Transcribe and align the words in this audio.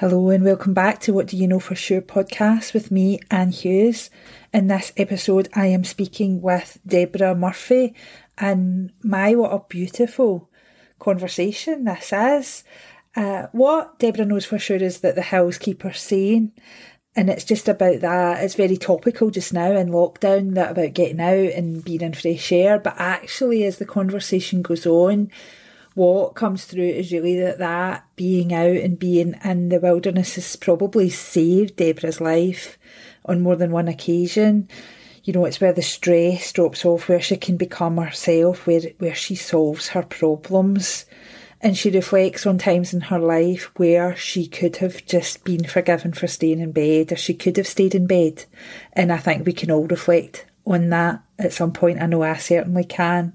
Hello 0.00 0.30
and 0.30 0.44
welcome 0.44 0.74
back 0.74 1.00
to 1.00 1.12
What 1.12 1.26
Do 1.26 1.36
You 1.36 1.48
Know 1.48 1.58
For 1.58 1.74
Sure 1.74 2.00
podcast 2.00 2.72
with 2.72 2.92
me, 2.92 3.18
Anne 3.32 3.50
Hughes. 3.50 4.10
In 4.54 4.68
this 4.68 4.92
episode, 4.96 5.48
I 5.54 5.66
am 5.66 5.82
speaking 5.82 6.40
with 6.40 6.78
Deborah 6.86 7.34
Murphy, 7.34 7.96
and 8.38 8.92
my, 9.02 9.34
what 9.34 9.52
a 9.52 9.64
beautiful 9.68 10.50
conversation 11.00 11.82
this 11.82 12.12
is. 12.12 12.62
Uh, 13.16 13.48
what 13.50 13.98
Deborah 13.98 14.24
knows 14.24 14.44
for 14.44 14.56
sure 14.56 14.76
is 14.76 15.00
that 15.00 15.16
the 15.16 15.22
hills 15.22 15.58
keep 15.58 15.82
her 15.82 15.92
sane, 15.92 16.52
and 17.16 17.28
it's 17.28 17.42
just 17.42 17.68
about 17.68 18.00
that. 18.00 18.44
It's 18.44 18.54
very 18.54 18.76
topical 18.76 19.32
just 19.32 19.52
now 19.52 19.72
in 19.72 19.88
lockdown, 19.88 20.54
that 20.54 20.70
about 20.70 20.94
getting 20.94 21.20
out 21.20 21.52
and 21.56 21.84
being 21.84 22.02
in 22.02 22.14
fresh 22.14 22.52
air, 22.52 22.78
but 22.78 22.94
actually, 22.98 23.64
as 23.64 23.78
the 23.78 23.84
conversation 23.84 24.62
goes 24.62 24.86
on, 24.86 25.32
what 25.98 26.36
comes 26.36 26.64
through 26.64 26.88
is 26.88 27.10
really 27.10 27.40
that 27.40 27.58
that 27.58 28.06
being 28.14 28.54
out 28.54 28.76
and 28.76 29.00
being 29.00 29.34
in 29.42 29.68
the 29.68 29.80
wilderness 29.80 30.36
has 30.36 30.54
probably 30.54 31.10
saved 31.10 31.74
Deborah's 31.74 32.20
life 32.20 32.78
on 33.24 33.40
more 33.40 33.56
than 33.56 33.72
one 33.72 33.88
occasion. 33.88 34.68
You 35.24 35.32
know, 35.32 35.44
it's 35.44 35.60
where 35.60 35.72
the 35.72 35.82
stress 35.82 36.52
drops 36.52 36.84
off, 36.84 37.08
where 37.08 37.20
she 37.20 37.36
can 37.36 37.56
become 37.56 37.96
herself, 37.96 38.64
where 38.64 38.80
where 38.98 39.14
she 39.16 39.34
solves 39.34 39.88
her 39.88 40.04
problems. 40.04 41.04
And 41.60 41.76
she 41.76 41.90
reflects 41.90 42.46
on 42.46 42.58
times 42.58 42.94
in 42.94 43.00
her 43.00 43.18
life 43.18 43.72
where 43.76 44.14
she 44.14 44.46
could 44.46 44.76
have 44.76 45.04
just 45.04 45.42
been 45.42 45.64
forgiven 45.64 46.12
for 46.12 46.28
staying 46.28 46.60
in 46.60 46.70
bed, 46.70 47.10
or 47.10 47.16
she 47.16 47.34
could 47.34 47.56
have 47.56 47.66
stayed 47.66 47.96
in 47.96 48.06
bed. 48.06 48.44
And 48.92 49.12
I 49.12 49.16
think 49.16 49.44
we 49.44 49.52
can 49.52 49.72
all 49.72 49.88
reflect 49.88 50.46
on 50.64 50.90
that 50.90 51.24
at 51.40 51.52
some 51.52 51.72
point. 51.72 52.00
I 52.00 52.06
know 52.06 52.22
I 52.22 52.36
certainly 52.36 52.84
can. 52.84 53.34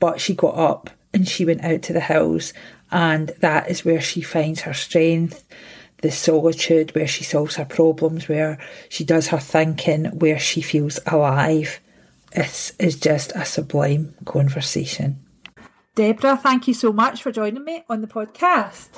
But 0.00 0.20
she 0.20 0.34
got 0.34 0.56
up 0.56 0.90
and 1.14 1.26
she 1.28 1.44
went 1.44 1.64
out 1.64 1.82
to 1.82 1.92
the 1.92 2.00
hills, 2.00 2.52
and 2.90 3.28
that 3.38 3.70
is 3.70 3.84
where 3.84 4.00
she 4.00 4.20
finds 4.20 4.62
her 4.62 4.74
strength, 4.74 5.44
the 6.02 6.10
solitude, 6.10 6.94
where 6.94 7.06
she 7.06 7.24
solves 7.24 7.56
her 7.56 7.64
problems, 7.64 8.28
where 8.28 8.58
she 8.88 9.04
does 9.04 9.28
her 9.28 9.38
thinking, 9.38 10.06
where 10.06 10.38
she 10.38 10.60
feels 10.60 10.98
alive. 11.06 11.80
This 12.32 12.74
is 12.80 12.98
just 12.98 13.32
a 13.36 13.44
sublime 13.44 14.14
conversation. 14.24 15.24
Deborah, 15.94 16.36
thank 16.36 16.66
you 16.66 16.74
so 16.74 16.92
much 16.92 17.22
for 17.22 17.30
joining 17.30 17.64
me 17.64 17.84
on 17.88 18.00
the 18.00 18.08
podcast. 18.08 18.88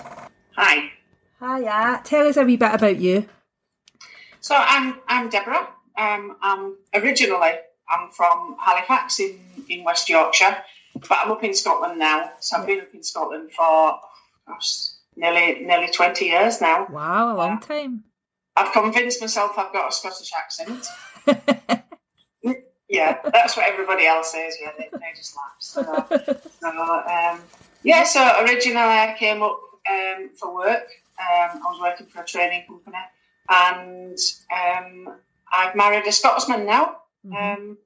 Hi. 0.56 0.90
Hiya. 1.38 2.00
Tell 2.02 2.26
us 2.26 2.38
a 2.38 2.44
wee 2.44 2.56
bit 2.56 2.74
about 2.74 2.96
you. 2.96 3.28
So 4.40 4.54
I'm 4.56 5.00
I'm 5.06 5.28
Deborah. 5.28 5.68
Um, 5.98 6.36
I'm 6.40 6.76
originally 6.94 7.52
I'm 7.90 8.10
from 8.10 8.56
Halifax 8.58 9.20
in, 9.20 9.38
in 9.68 9.84
West 9.84 10.08
Yorkshire. 10.08 10.56
But 11.08 11.18
I'm 11.24 11.32
up 11.32 11.44
in 11.44 11.54
Scotland 11.54 11.98
now, 11.98 12.32
so 12.40 12.56
I've 12.56 12.66
been 12.66 12.80
up 12.80 12.94
in 12.94 13.02
Scotland 13.02 13.50
for 13.52 13.98
gosh, 14.48 14.88
nearly 15.16 15.64
nearly 15.64 15.88
twenty 15.88 16.26
years 16.26 16.60
now. 16.60 16.86
Wow, 16.90 17.34
a 17.34 17.36
long 17.36 17.60
time. 17.60 18.04
I've 18.56 18.72
convinced 18.72 19.20
myself 19.20 19.52
I've 19.58 19.72
got 19.72 19.90
a 19.90 19.92
Scottish 19.92 20.32
accent. 20.36 20.86
yeah, 22.88 23.18
that's 23.24 23.56
what 23.56 23.68
everybody 23.68 24.06
else 24.06 24.32
says. 24.32 24.56
Yeah, 24.60 24.72
they, 24.78 24.88
they 24.92 25.12
just 25.14 25.36
laugh. 25.36 25.54
So, 25.58 25.82
so 26.60 26.68
um, 26.68 27.40
yeah, 27.82 28.04
so 28.04 28.44
originally 28.44 28.80
I 28.80 29.14
came 29.18 29.42
up 29.42 29.60
um, 29.90 30.30
for 30.34 30.54
work. 30.54 30.88
Um, 31.18 31.60
I 31.62 31.70
was 31.70 31.80
working 31.80 32.06
for 32.06 32.22
a 32.22 32.26
training 32.26 32.64
company, 32.66 32.96
and 33.50 34.18
um, 34.52 35.14
I've 35.52 35.74
married 35.74 36.06
a 36.06 36.12
Scotsman 36.12 36.66
now. 36.66 36.96
Mm-hmm. 37.26 37.36
Um, 37.36 37.78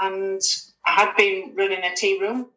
and 0.00 0.40
I 0.90 1.04
had 1.04 1.16
been 1.16 1.52
running 1.56 1.84
a 1.84 1.94
tea 1.94 2.18
room, 2.20 2.38
um, 2.40 2.48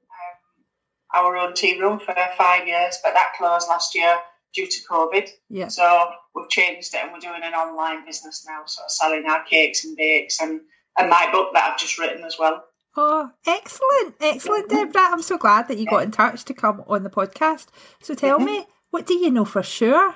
our 1.13 1.37
own 1.37 1.53
tea 1.53 1.79
room 1.79 1.99
for 1.99 2.15
five 2.35 2.67
years, 2.67 2.97
but 3.03 3.13
that 3.13 3.33
closed 3.37 3.67
last 3.69 3.93
year 3.93 4.15
due 4.55 4.65
to 4.67 4.79
COVID. 4.89 5.29
Yeah. 5.49 5.67
So 5.67 6.09
we've 6.33 6.49
changed 6.49 6.95
it 6.95 7.01
and 7.03 7.11
we're 7.11 7.19
doing 7.19 7.41
an 7.43 7.53
online 7.53 8.05
business 8.05 8.43
now, 8.47 8.63
so 8.65 8.81
selling 8.87 9.25
our 9.27 9.43
cakes 9.43 9.85
and 9.85 9.95
bakes 9.95 10.41
and, 10.41 10.61
and 10.97 11.09
my 11.09 11.29
book 11.31 11.53
that 11.53 11.71
I've 11.71 11.79
just 11.79 11.99
written 11.99 12.23
as 12.23 12.37
well. 12.39 12.63
Oh, 12.95 13.29
excellent, 13.45 14.15
excellent, 14.19 14.69
Deborah. 14.69 15.09
I'm 15.11 15.21
so 15.21 15.37
glad 15.37 15.67
that 15.67 15.77
you 15.77 15.85
got 15.85 16.03
in 16.03 16.11
touch 16.11 16.43
to 16.45 16.53
come 16.53 16.83
on 16.87 17.03
the 17.03 17.09
podcast. 17.09 17.67
So 18.01 18.15
tell 18.15 18.37
mm-hmm. 18.37 18.45
me, 18.45 18.65
what 18.89 19.05
do 19.05 19.13
you 19.15 19.29
know 19.29 19.45
for 19.45 19.63
sure? 19.63 20.15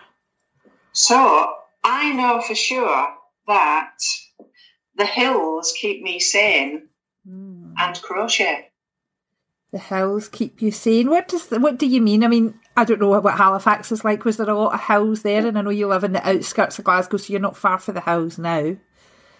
So 0.91 1.53
I 1.83 2.13
know 2.13 2.41
for 2.41 2.55
sure 2.55 3.13
that 3.47 3.97
the 4.95 5.05
hills 5.05 5.73
keep 5.79 6.01
me 6.01 6.19
sane 6.19 6.89
mm. 7.27 7.66
And 7.77 8.01
crochet. 8.01 8.69
The 9.71 9.79
hills 9.79 10.29
keep 10.29 10.61
you 10.61 10.71
sane. 10.71 11.09
What 11.09 11.27
does 11.27 11.47
the, 11.47 11.59
what 11.59 11.77
do 11.77 11.85
you 11.85 12.01
mean? 12.01 12.23
I 12.23 12.27
mean, 12.27 12.57
I 12.77 12.85
don't 12.85 13.01
know 13.01 13.19
what 13.19 13.37
Halifax 13.37 13.91
is 13.91 14.05
like. 14.05 14.23
Was 14.23 14.37
there 14.37 14.49
a 14.49 14.57
lot 14.57 14.73
of 14.73 14.81
hills 14.81 15.23
there? 15.23 15.45
And 15.45 15.57
I 15.57 15.61
know 15.61 15.71
you 15.71 15.87
live 15.87 16.05
in 16.05 16.13
the 16.13 16.27
outskirts 16.27 16.79
of 16.79 16.85
Glasgow, 16.85 17.17
so 17.17 17.31
you're 17.31 17.41
not 17.41 17.57
far 17.57 17.77
from 17.77 17.95
the 17.95 18.01
hills 18.01 18.37
now. 18.37 18.77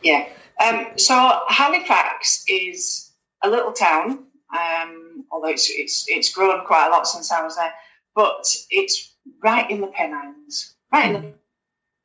Yeah. 0.04 0.28
Um, 0.64 0.88
so 0.98 1.40
Halifax 1.48 2.44
is 2.48 3.12
a 3.44 3.50
little 3.50 3.72
town, 3.72 4.26
um, 4.58 5.26
although 5.32 5.50
it's, 5.50 5.70
it's 5.70 6.06
it's 6.08 6.34
grown 6.34 6.66
quite 6.66 6.88
a 6.88 6.90
lot 6.90 7.08
since 7.08 7.32
I 7.32 7.42
was 7.42 7.56
there. 7.56 7.74
But 8.16 8.46
it's 8.70 9.16
right 9.44 9.70
in 9.70 9.82
the 9.82 9.88
Pennines, 9.88 10.76
right 10.92 11.06
in 11.06 11.14
the 11.14 11.28
mm. 11.28 11.34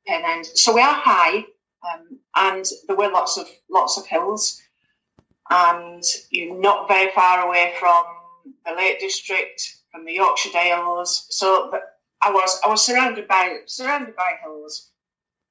Pennines. 0.06 0.60
So 0.60 0.75
we 0.75 0.81
are 0.81 0.94
high, 0.94 1.38
um, 1.38 2.19
and 2.37 2.64
there 2.87 2.97
were 2.97 3.10
lots 3.10 3.37
of 3.37 3.49
lots 3.69 3.99
of 3.99 4.06
hills 4.06 4.62
and 5.53 6.03
you're 6.31 6.59
not 6.59 6.89
very 6.89 7.13
far 7.13 7.47
away 7.47 7.75
from 7.79 8.05
the 8.65 8.73
Lake 8.73 8.99
District, 9.01 9.61
from 9.91 10.07
the 10.07 10.15
Yorkshire 10.15 10.51
Dales. 10.51 11.27
So 11.29 11.71
I 12.23 12.31
was 12.33 12.59
I 12.65 12.69
was 12.69 12.85
surrounded 12.85 13.29
by 13.29 13.59
surrounded 13.67 14.17
by 14.17 14.33
hills, 14.43 14.91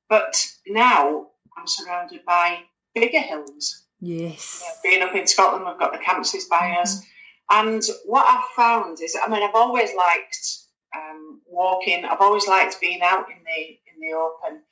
but 0.09 0.43
now 0.67 1.27
I'm 1.55 1.67
surrounded 1.67 2.25
by 2.25 2.61
bigger 2.95 3.19
hills. 3.19 3.85
Yes. 4.03 4.63
being 4.81 5.03
up 5.03 5.13
in 5.13 5.27
Scotland, 5.27 5.63
we've 5.67 5.77
got 5.77 5.91
the 5.91 5.99
Campsies 5.99 6.49
by 6.49 6.57
mm-hmm. 6.57 6.81
us, 6.81 7.05
and 7.51 7.83
what 8.05 8.25
I've 8.27 8.49
found 8.55 8.99
is, 8.99 9.15
I 9.23 9.29
mean, 9.29 9.43
I've 9.43 9.53
always 9.53 9.91
liked 9.95 10.57
um, 10.97 11.41
walking. 11.45 12.03
I've 12.05 12.21
always 12.21 12.47
liked 12.47 12.81
being 12.81 13.01
out 13.03 13.25
in 13.29 13.37
the 13.45 13.61
in 13.93 14.01
the 14.01 14.17
open, 14.17 14.63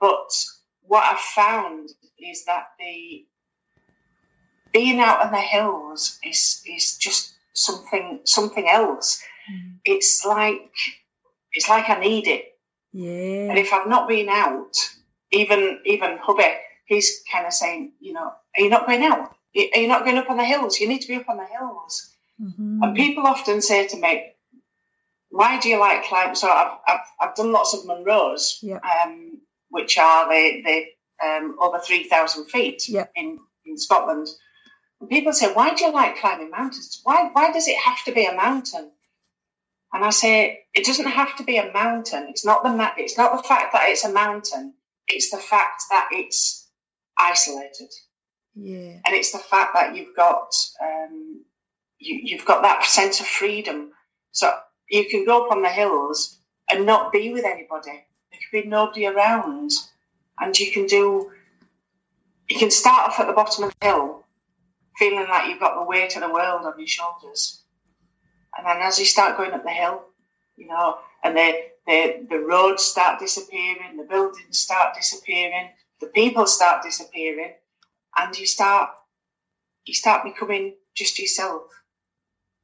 but 0.00 0.32
what 0.82 1.04
I've 1.04 1.20
found 1.20 1.90
is 2.18 2.44
that 2.46 2.64
the 2.80 3.24
being 4.74 5.00
out 5.00 5.24
on 5.24 5.32
the 5.32 5.40
hills 5.40 6.18
is 6.22 6.62
is 6.66 6.98
just 6.98 7.34
something 7.54 8.20
something 8.24 8.68
else. 8.68 9.22
Mm. 9.50 9.78
It's 9.86 10.24
like 10.26 10.70
it's 11.52 11.68
like 11.68 11.88
I 11.88 11.98
need 11.98 12.26
it. 12.26 12.58
Yeah. 12.92 13.48
And 13.48 13.58
if 13.58 13.72
I've 13.72 13.88
not 13.88 14.08
been 14.08 14.28
out, 14.28 14.76
even 15.32 15.80
even 15.86 16.18
hubby, 16.20 16.54
he's 16.84 17.22
kind 17.32 17.46
of 17.46 17.54
saying, 17.54 17.92
you 18.00 18.12
know, 18.12 18.32
are 18.56 18.62
you 18.62 18.68
not 18.68 18.86
going 18.86 19.04
out? 19.04 19.34
Are 19.56 19.80
you 19.80 19.88
not 19.88 20.04
going 20.04 20.18
up 20.18 20.28
on 20.28 20.36
the 20.36 20.44
hills? 20.44 20.80
You 20.80 20.88
need 20.88 21.00
to 21.02 21.08
be 21.08 21.14
up 21.14 21.28
on 21.28 21.38
the 21.38 21.46
hills. 21.46 22.10
Mm-hmm. 22.42 22.82
And 22.82 22.96
people 22.96 23.24
often 23.24 23.62
say 23.62 23.86
to 23.86 23.96
me, 23.96 24.32
why 25.30 25.60
do 25.60 25.68
you 25.68 25.78
like 25.78 26.04
climbing? 26.04 26.34
So 26.34 26.48
I've, 26.48 26.76
I've, 26.88 27.06
I've 27.20 27.34
done 27.36 27.52
lots 27.52 27.72
of 27.72 27.84
Munros, 27.84 28.58
yep. 28.62 28.82
um, 28.84 29.40
which 29.70 29.96
are 29.96 30.28
the, 30.28 30.62
the 30.64 31.26
um, 31.26 31.56
over 31.60 31.78
3,000 31.78 32.46
feet 32.46 32.88
yep. 32.88 33.12
in, 33.14 33.38
in 33.64 33.78
Scotland. 33.78 34.26
And 35.04 35.10
people 35.10 35.34
say, 35.34 35.52
why 35.52 35.74
do 35.74 35.84
you 35.84 35.92
like 35.92 36.16
climbing 36.16 36.48
mountains? 36.48 37.02
Why, 37.04 37.28
why 37.34 37.52
does 37.52 37.68
it 37.68 37.76
have 37.76 38.02
to 38.04 38.12
be 38.12 38.24
a 38.24 38.34
mountain? 38.34 38.90
And 39.92 40.02
I 40.02 40.08
say, 40.08 40.60
it 40.72 40.86
doesn't 40.86 41.04
have 41.04 41.36
to 41.36 41.44
be 41.44 41.58
a 41.58 41.70
mountain. 41.74 42.24
It's 42.30 42.42
not 42.42 42.62
the 42.62 42.92
it's 42.96 43.18
not 43.18 43.36
the 43.36 43.46
fact 43.46 43.74
that 43.74 43.90
it's 43.90 44.02
a 44.02 44.10
mountain. 44.10 44.72
It's 45.06 45.30
the 45.30 45.36
fact 45.36 45.82
that 45.90 46.08
it's 46.10 46.70
isolated. 47.18 47.90
Yeah. 48.54 48.98
And 49.04 49.14
it's 49.14 49.30
the 49.30 49.38
fact 49.38 49.74
that 49.74 49.94
you've 49.94 50.16
got 50.16 50.48
um, 50.82 51.44
you, 51.98 52.20
you've 52.24 52.46
got 52.46 52.62
that 52.62 52.84
sense 52.84 53.20
of 53.20 53.26
freedom. 53.26 53.90
So 54.32 54.54
you 54.88 55.06
can 55.10 55.26
go 55.26 55.44
up 55.44 55.52
on 55.52 55.60
the 55.60 55.68
hills 55.68 56.38
and 56.70 56.86
not 56.86 57.12
be 57.12 57.30
with 57.30 57.44
anybody. 57.44 58.06
There 58.30 58.40
can 58.50 58.62
be 58.62 58.66
nobody 58.66 59.06
around, 59.06 59.70
and 60.40 60.58
you 60.58 60.72
can 60.72 60.86
do. 60.86 61.30
You 62.48 62.58
can 62.58 62.70
start 62.70 63.10
off 63.10 63.20
at 63.20 63.26
the 63.26 63.34
bottom 63.34 63.64
of 63.64 63.74
the 63.78 63.86
hill 63.86 64.23
feeling 64.98 65.28
like 65.28 65.48
you've 65.48 65.60
got 65.60 65.78
the 65.78 65.86
weight 65.86 66.14
of 66.16 66.22
the 66.22 66.32
world 66.32 66.64
on 66.64 66.78
your 66.78 66.86
shoulders. 66.86 67.62
And 68.56 68.66
then 68.66 68.78
as 68.80 68.98
you 68.98 69.04
start 69.04 69.36
going 69.36 69.52
up 69.52 69.64
the 69.64 69.70
hill, 69.70 70.04
you 70.56 70.68
know, 70.68 70.98
and 71.24 71.36
the, 71.36 71.54
the, 71.86 72.26
the 72.30 72.38
roads 72.38 72.84
start 72.84 73.18
disappearing, 73.18 73.96
the 73.96 74.04
buildings 74.04 74.58
start 74.58 74.94
disappearing, 74.94 75.70
the 76.00 76.06
people 76.08 76.46
start 76.46 76.82
disappearing, 76.82 77.54
and 78.18 78.38
you 78.38 78.46
start 78.46 78.90
you 79.86 79.94
start 79.94 80.24
becoming 80.24 80.74
just 80.94 81.18
yourself. 81.18 81.62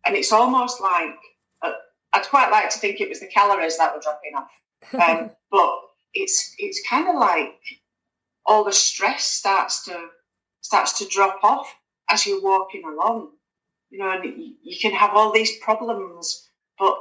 And 0.07 0.17
it's 0.17 0.33
almost 0.33 0.81
like 0.81 1.17
uh, 1.63 1.73
I'd 2.13 2.29
quite 2.29 2.51
like 2.51 2.71
to 2.71 2.79
think 2.79 3.01
it 3.01 3.09
was 3.09 3.21
the 3.21 3.27
calories 3.27 3.77
that 3.79 3.95
were 3.95 4.01
dropping 4.01 4.35
off, 4.37 5.21
um, 5.21 5.31
but 5.51 5.79
it's 6.15 6.55
it's 6.59 6.83
kind 6.89 7.09
of 7.09 7.17
like 7.17 7.61
all 8.47 8.65
the 8.65 8.73
stress 8.73 9.25
starts 9.25 9.85
to 9.85 10.09
starts 10.63 10.99
to 10.99 11.07
drop 11.07 11.39
off 11.43 11.75
as 12.11 12.27
you're 12.27 12.43
walking 12.43 12.83
along. 12.85 13.31
You 13.91 13.99
know, 13.99 14.11
and 14.11 14.25
you 14.63 14.79
can 14.81 14.93
have 14.93 15.15
all 15.15 15.33
these 15.33 15.59
problems, 15.59 16.49
but 16.79 16.97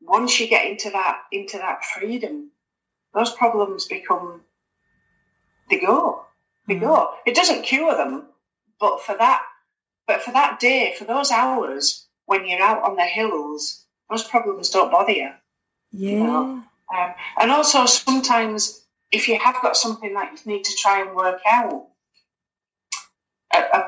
once 0.00 0.40
you 0.40 0.48
get 0.48 0.66
into 0.66 0.90
that 0.90 1.22
into 1.32 1.58
that 1.58 1.84
freedom, 1.84 2.50
those 3.14 3.32
problems 3.34 3.86
become 3.86 4.42
they 5.68 5.78
go. 5.78 6.24
They 6.66 6.76
mm. 6.76 6.80
go. 6.80 7.14
It 7.26 7.34
doesn't 7.34 7.62
cure 7.62 7.94
them, 7.96 8.26
but 8.78 9.02
for 9.02 9.16
that 9.18 9.42
but 10.06 10.22
for 10.22 10.32
that 10.32 10.58
day, 10.58 10.94
for 10.98 11.04
those 11.04 11.30
hours 11.30 12.06
when 12.26 12.46
you're 12.46 12.62
out 12.62 12.82
on 12.82 12.96
the 12.96 13.04
hills, 13.04 13.84
those 14.08 14.24
problems 14.24 14.70
don't 14.70 14.90
bother 14.90 15.12
you. 15.12 15.30
Yeah. 15.92 16.10
You 16.10 16.24
know? 16.24 16.62
um, 16.96 17.14
and 17.40 17.50
also 17.50 17.86
sometimes 17.86 18.86
if 19.12 19.28
you 19.28 19.38
have 19.38 19.60
got 19.62 19.76
something 19.76 20.14
that 20.14 20.32
you 20.32 20.52
need 20.52 20.64
to 20.64 20.76
try 20.76 21.00
and 21.00 21.14
work 21.14 21.40
out, 21.46 21.86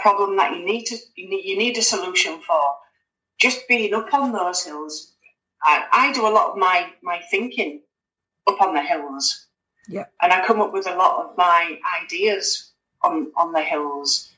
problem 0.02 0.36
that 0.36 0.52
you 0.54 0.64
need 0.64 0.84
to 0.86 0.96
you 1.16 1.30
need, 1.30 1.44
you 1.44 1.56
need 1.56 1.78
a 1.78 1.82
solution 1.82 2.40
for, 2.40 2.62
just 3.38 3.66
being 3.68 3.94
up 3.94 4.12
on 4.12 4.32
those 4.32 4.64
hills. 4.64 5.12
I, 5.64 5.84
I 5.92 6.12
do 6.12 6.26
a 6.26 6.34
lot 6.36 6.50
of 6.50 6.56
my 6.58 6.90
my 7.02 7.20
thinking 7.30 7.82
up 8.48 8.60
on 8.60 8.74
the 8.74 8.82
hills. 8.82 9.46
Yeah. 9.88 10.06
And 10.20 10.32
I 10.32 10.46
come 10.46 10.60
up 10.60 10.72
with 10.72 10.86
a 10.88 10.94
lot 10.94 11.24
of 11.24 11.36
my 11.36 11.78
ideas 12.02 12.72
on 13.02 13.32
on 13.36 13.52
the 13.52 13.62
hills. 13.62 14.30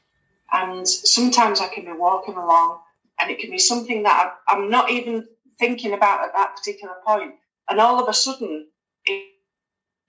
And 0.53 0.87
sometimes 0.87 1.61
I 1.61 1.69
can 1.69 1.85
be 1.85 1.93
walking 1.93 2.37
along 2.37 2.81
and 3.21 3.31
it 3.31 3.39
can 3.41 3.51
be 3.51 3.59
something 3.59 4.03
that 4.05 4.35
I'm 4.49 4.71
not 4.71 4.91
even 4.91 5.27
thinking 5.59 5.95
about 5.95 6.25
at 6.25 6.33
that 6.35 6.57
particular 6.57 6.95
point. 7.07 7.35
And 7.69 7.81
all 7.81 8.01
of 8.01 8.09
a 8.09 8.13
sudden, 8.13 8.69
it, 9.05 9.23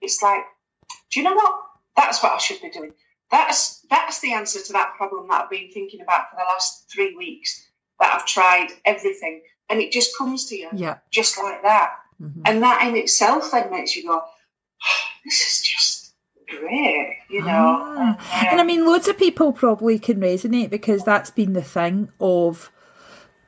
it's 0.00 0.22
like, 0.22 0.44
do 1.10 1.20
you 1.20 1.24
know 1.24 1.34
what? 1.34 1.54
That's 1.96 2.22
what 2.22 2.32
I 2.32 2.38
should 2.38 2.60
be 2.60 2.70
doing. 2.70 2.92
That's 3.30 3.80
that's 3.90 4.20
the 4.20 4.32
answer 4.32 4.60
to 4.62 4.72
that 4.72 4.94
problem 4.96 5.28
that 5.28 5.44
I've 5.44 5.50
been 5.50 5.70
thinking 5.72 6.00
about 6.00 6.30
for 6.30 6.36
the 6.36 6.44
last 6.48 6.90
three 6.92 7.14
weeks. 7.16 7.68
That 7.98 8.14
I've 8.14 8.26
tried 8.26 8.68
everything, 8.84 9.42
and 9.70 9.80
it 9.80 9.90
just 9.90 10.16
comes 10.16 10.46
to 10.46 10.56
you, 10.56 10.68
yeah, 10.74 10.98
just 11.10 11.38
like 11.38 11.62
that. 11.62 11.94
Mm-hmm. 12.20 12.42
And 12.44 12.62
that 12.62 12.86
in 12.86 12.96
itself 12.96 13.50
then 13.50 13.70
makes 13.70 13.96
you 13.96 14.06
go, 14.06 14.20
oh, 14.22 14.98
"This 15.24 15.40
is 15.40 15.62
just 15.62 16.14
great," 16.48 17.18
you 17.30 17.42
know. 17.42 17.82
Ah. 17.82 18.40
And, 18.40 18.48
and 18.48 18.60
I 18.60 18.64
mean, 18.64 18.86
loads 18.86 19.08
of 19.08 19.18
people 19.18 19.52
probably 19.52 19.98
can 19.98 20.20
resonate 20.20 20.70
because 20.70 21.04
that's 21.04 21.30
been 21.30 21.54
the 21.54 21.62
thing 21.62 22.10
of 22.20 22.70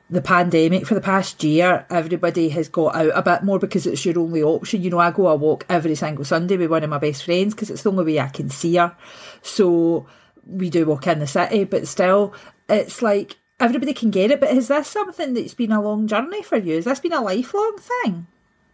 the 0.09 0.21
pandemic 0.21 0.87
for 0.87 0.95
the 0.95 1.01
past 1.01 1.43
year, 1.43 1.85
everybody 1.89 2.49
has 2.49 2.67
got 2.67 2.95
out 2.95 3.11
a 3.13 3.21
bit 3.21 3.43
more 3.43 3.59
because 3.59 3.85
it's 3.85 4.03
your 4.05 4.19
only 4.19 4.41
option. 4.41 4.81
You 4.81 4.89
know, 4.89 4.99
I 4.99 5.11
go 5.11 5.27
a 5.27 5.35
walk 5.35 5.65
every 5.69 5.95
single 5.95 6.25
Sunday 6.25 6.57
with 6.57 6.71
one 6.71 6.83
of 6.83 6.89
my 6.89 6.97
best 6.97 7.23
friends 7.23 7.53
because 7.53 7.69
it's 7.69 7.83
the 7.83 7.91
only 7.91 8.05
way 8.05 8.19
I 8.19 8.29
can 8.29 8.49
see 8.49 8.75
her. 8.75 8.95
So 9.43 10.07
we 10.45 10.69
do 10.69 10.85
walk 10.85 11.05
in 11.07 11.19
the 11.19 11.27
city, 11.27 11.63
but 11.65 11.87
still, 11.87 12.33
it's 12.67 13.01
like 13.03 13.37
everybody 13.59 13.93
can 13.93 14.09
get 14.09 14.31
it. 14.31 14.39
But 14.39 14.51
is 14.51 14.67
this 14.67 14.87
something 14.87 15.33
that's 15.35 15.53
been 15.53 15.71
a 15.71 15.81
long 15.81 16.07
journey 16.07 16.41
for 16.41 16.57
you? 16.57 16.75
Has 16.75 16.85
this 16.85 16.99
been 16.99 17.13
a 17.13 17.21
lifelong 17.21 17.77
thing? 17.77 18.25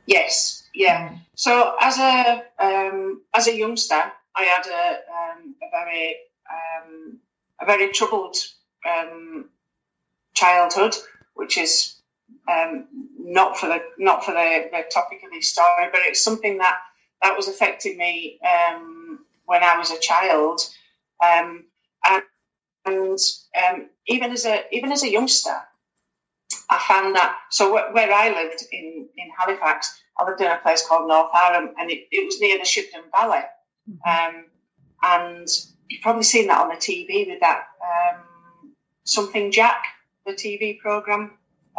Yes, 0.05 0.69
yeah. 0.73 1.17
So 1.35 1.75
as 1.81 1.97
a 1.97 2.43
um, 2.59 3.21
as 3.33 3.47
a 3.47 3.57
youngster, 3.57 4.11
I 4.35 4.43
had 4.43 4.65
a, 4.67 4.89
um, 5.11 5.55
a 5.61 5.69
very 5.71 6.15
um, 6.49 7.19
a 7.59 7.65
very 7.65 7.91
troubled 7.91 8.37
um, 8.87 9.49
childhood 10.33 10.95
which 11.35 11.57
is 11.57 11.95
um, 12.51 12.87
not 13.17 13.57
for 13.57 13.67
the 13.67 13.79
not 13.97 14.25
for 14.25 14.31
the, 14.31 14.69
the, 14.71 14.83
topic 14.91 15.21
of 15.23 15.31
this 15.31 15.51
story, 15.51 15.87
but 15.91 16.01
it's 16.03 16.23
something 16.23 16.57
that 16.57 16.77
that 17.21 17.35
was 17.35 17.47
affecting 17.47 17.97
me 17.97 18.39
um, 18.43 19.19
when 19.45 19.63
I 19.63 19.77
was 19.77 19.91
a 19.91 19.99
child, 19.99 20.61
um, 21.23 21.65
and, 22.07 22.23
and 22.85 23.19
um, 23.69 23.89
even 24.07 24.31
as 24.31 24.45
a 24.45 24.63
even 24.71 24.91
as 24.91 25.03
a 25.03 25.11
youngster, 25.11 25.55
I 26.69 26.83
found 26.87 27.15
that. 27.15 27.37
So 27.51 27.73
where 27.73 28.11
I 28.11 28.29
lived 28.29 28.63
in 28.71 29.07
in 29.17 29.29
Halifax, 29.37 30.01
I 30.19 30.25
lived 30.27 30.41
in 30.41 30.47
a 30.47 30.57
place 30.57 30.87
called 30.87 31.09
Northowram, 31.09 31.73
and 31.77 31.91
it, 31.91 32.07
it 32.11 32.25
was 32.25 32.39
near 32.39 32.57
the 32.57 32.63
Shibden 32.63 33.09
Valley, 33.11 33.43
mm-hmm. 33.89 34.35
um, 34.37 34.45
and 35.03 35.47
you've 35.89 36.01
probably 36.01 36.23
seen 36.23 36.47
that 36.47 36.61
on 36.61 36.69
the 36.69 36.75
TV 36.75 37.27
with 37.27 37.39
that 37.41 37.65
um, 37.81 38.73
something 39.03 39.51
Jack 39.51 39.83
the 40.25 40.33
TV 40.33 40.79
program. 40.79 41.31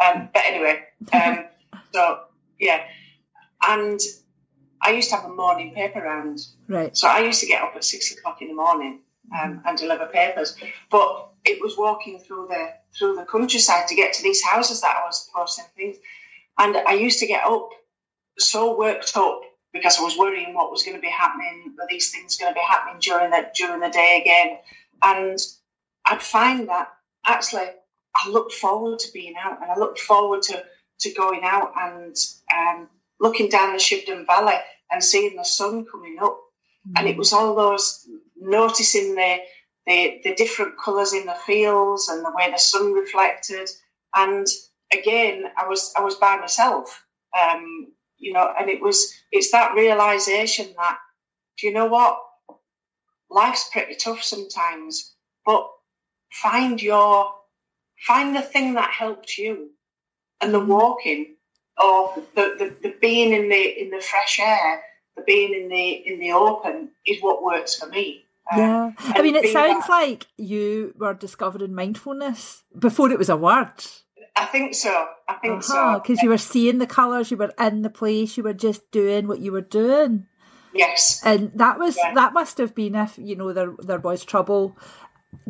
Um, 0.03 0.29
but 0.33 0.43
anyway, 0.45 0.83
um, 1.13 1.45
so 1.93 2.19
yeah, 2.59 2.83
and 3.67 3.99
I 4.81 4.91
used 4.91 5.09
to 5.09 5.15
have 5.15 5.25
a 5.25 5.33
morning 5.33 5.73
paper 5.73 6.01
round. 6.01 6.39
Right. 6.67 6.95
So 6.95 7.07
I 7.07 7.19
used 7.19 7.39
to 7.41 7.47
get 7.47 7.61
up 7.61 7.73
at 7.75 7.83
six 7.83 8.11
o'clock 8.11 8.41
in 8.41 8.49
the 8.49 8.53
morning 8.53 9.01
um, 9.39 9.61
and 9.65 9.77
deliver 9.77 10.05
papers, 10.05 10.55
but 10.89 11.29
it 11.45 11.61
was 11.61 11.77
walking 11.77 12.19
through 12.19 12.47
the 12.49 12.73
through 12.97 13.15
the 13.15 13.25
countryside 13.25 13.87
to 13.87 13.95
get 13.95 14.13
to 14.13 14.23
these 14.23 14.43
houses 14.43 14.81
that 14.81 14.97
I 14.97 15.05
was 15.05 15.29
posting 15.33 15.65
things, 15.75 15.97
and 16.57 16.77
I 16.77 16.93
used 16.93 17.19
to 17.19 17.27
get 17.27 17.43
up 17.45 17.69
so 18.39 18.77
worked 18.77 19.15
up 19.15 19.41
because 19.73 19.97
I 19.99 20.03
was 20.03 20.17
worrying 20.17 20.53
what 20.53 20.71
was 20.71 20.83
going 20.83 20.95
to 20.95 21.01
be 21.01 21.09
happening, 21.09 21.73
were 21.77 21.87
these 21.89 22.11
things 22.11 22.37
going 22.37 22.51
to 22.51 22.55
be 22.55 22.65
happening 22.65 22.99
during 22.99 23.31
the 23.31 23.47
during 23.55 23.79
the 23.79 23.89
day 23.89 24.21
again, 24.21 24.57
and 25.03 25.39
I'd 26.05 26.21
find 26.21 26.67
that 26.69 26.89
actually 27.25 27.67
I 28.23 28.29
looked 28.29 28.53
forward 28.53 28.99
to 28.99 29.13
being 29.13 29.35
out 29.39 29.61
and 29.61 29.71
I 29.71 29.77
looked 29.77 29.99
forward 29.99 30.41
to, 30.43 30.63
to 31.01 31.13
going 31.13 31.41
out 31.43 31.71
and 31.77 32.15
um, 32.55 32.89
looking 33.19 33.49
down 33.49 33.73
the 33.73 33.79
Shibden 33.79 34.25
Valley 34.25 34.55
and 34.91 35.03
seeing 35.03 35.35
the 35.35 35.43
sun 35.43 35.85
coming 35.85 36.17
up. 36.21 36.39
Mm. 36.87 36.99
And 36.99 37.07
it 37.07 37.15
mm. 37.15 37.19
was 37.19 37.33
all 37.33 37.55
those 37.55 38.07
noticing 38.39 39.15
the, 39.15 39.37
the, 39.85 40.21
the 40.23 40.35
different 40.35 40.73
colours 40.83 41.13
in 41.13 41.25
the 41.25 41.37
fields 41.45 42.09
and 42.09 42.23
the 42.25 42.31
way 42.35 42.49
the 42.51 42.57
sun 42.57 42.93
reflected. 42.93 43.69
And 44.15 44.47
again, 44.93 45.45
I 45.57 45.67
was 45.67 45.93
I 45.97 46.01
was 46.01 46.15
by 46.15 46.37
myself, 46.37 47.03
um, 47.39 47.87
you 48.17 48.33
know, 48.33 48.53
and 48.59 48.69
it 48.69 48.81
was 48.81 49.13
it's 49.31 49.51
that 49.51 49.73
realization 49.75 50.67
that 50.77 50.97
do 51.57 51.67
you 51.67 51.73
know 51.73 51.87
what 51.87 52.17
life's 53.29 53.69
pretty 53.71 53.95
tough 53.95 54.23
sometimes, 54.23 55.15
but 55.45 55.69
find 56.31 56.81
your 56.81 57.33
Find 58.05 58.35
the 58.35 58.41
thing 58.41 58.75
that 58.75 58.91
helped 58.91 59.37
you, 59.37 59.71
and 60.41 60.53
the 60.53 60.59
walking, 60.59 61.35
or 61.83 62.13
the, 62.35 62.55
the, 62.57 62.75
the 62.81 62.95
being 63.01 63.33
in 63.33 63.49
the 63.49 63.81
in 63.81 63.89
the 63.89 64.01
fresh 64.01 64.39
air, 64.39 64.81
the 65.15 65.23
being 65.23 65.53
in 65.53 65.69
the 65.69 65.89
in 65.89 66.19
the 66.19 66.31
open 66.31 66.89
is 67.05 67.21
what 67.21 67.43
works 67.43 67.75
for 67.75 67.87
me. 67.87 68.23
Um, 68.51 68.59
yeah, 68.59 68.91
I 68.99 69.21
mean, 69.21 69.35
it 69.35 69.51
sounds 69.51 69.87
that, 69.87 69.89
like 69.89 70.27
you 70.37 70.93
were 70.97 71.13
discovering 71.13 71.73
mindfulness 71.73 72.63
before 72.77 73.11
it 73.11 73.17
was 73.17 73.29
a 73.29 73.35
word. 73.35 73.73
I 74.37 74.45
think 74.45 74.75
so. 74.75 75.07
I 75.27 75.33
think 75.33 75.63
uh-huh, 75.63 75.95
so 75.95 75.99
because 75.99 76.21
you 76.21 76.29
were 76.29 76.37
seeing 76.37 76.77
the 76.77 76.87
colours, 76.87 77.31
you 77.31 77.37
were 77.37 77.51
in 77.59 77.81
the 77.81 77.89
place, 77.89 78.37
you 78.37 78.43
were 78.43 78.53
just 78.53 78.89
doing 78.91 79.27
what 79.27 79.39
you 79.39 79.51
were 79.51 79.61
doing. 79.61 80.27
Yes, 80.73 81.21
and 81.25 81.51
that 81.55 81.79
was 81.79 81.97
yeah. 81.97 82.13
that 82.13 82.33
must 82.33 82.57
have 82.59 82.75
been 82.75 82.93
if 82.93 83.17
you 83.17 83.35
know 83.35 83.51
there 83.51 83.73
there 83.79 83.99
was 83.99 84.23
trouble 84.23 84.77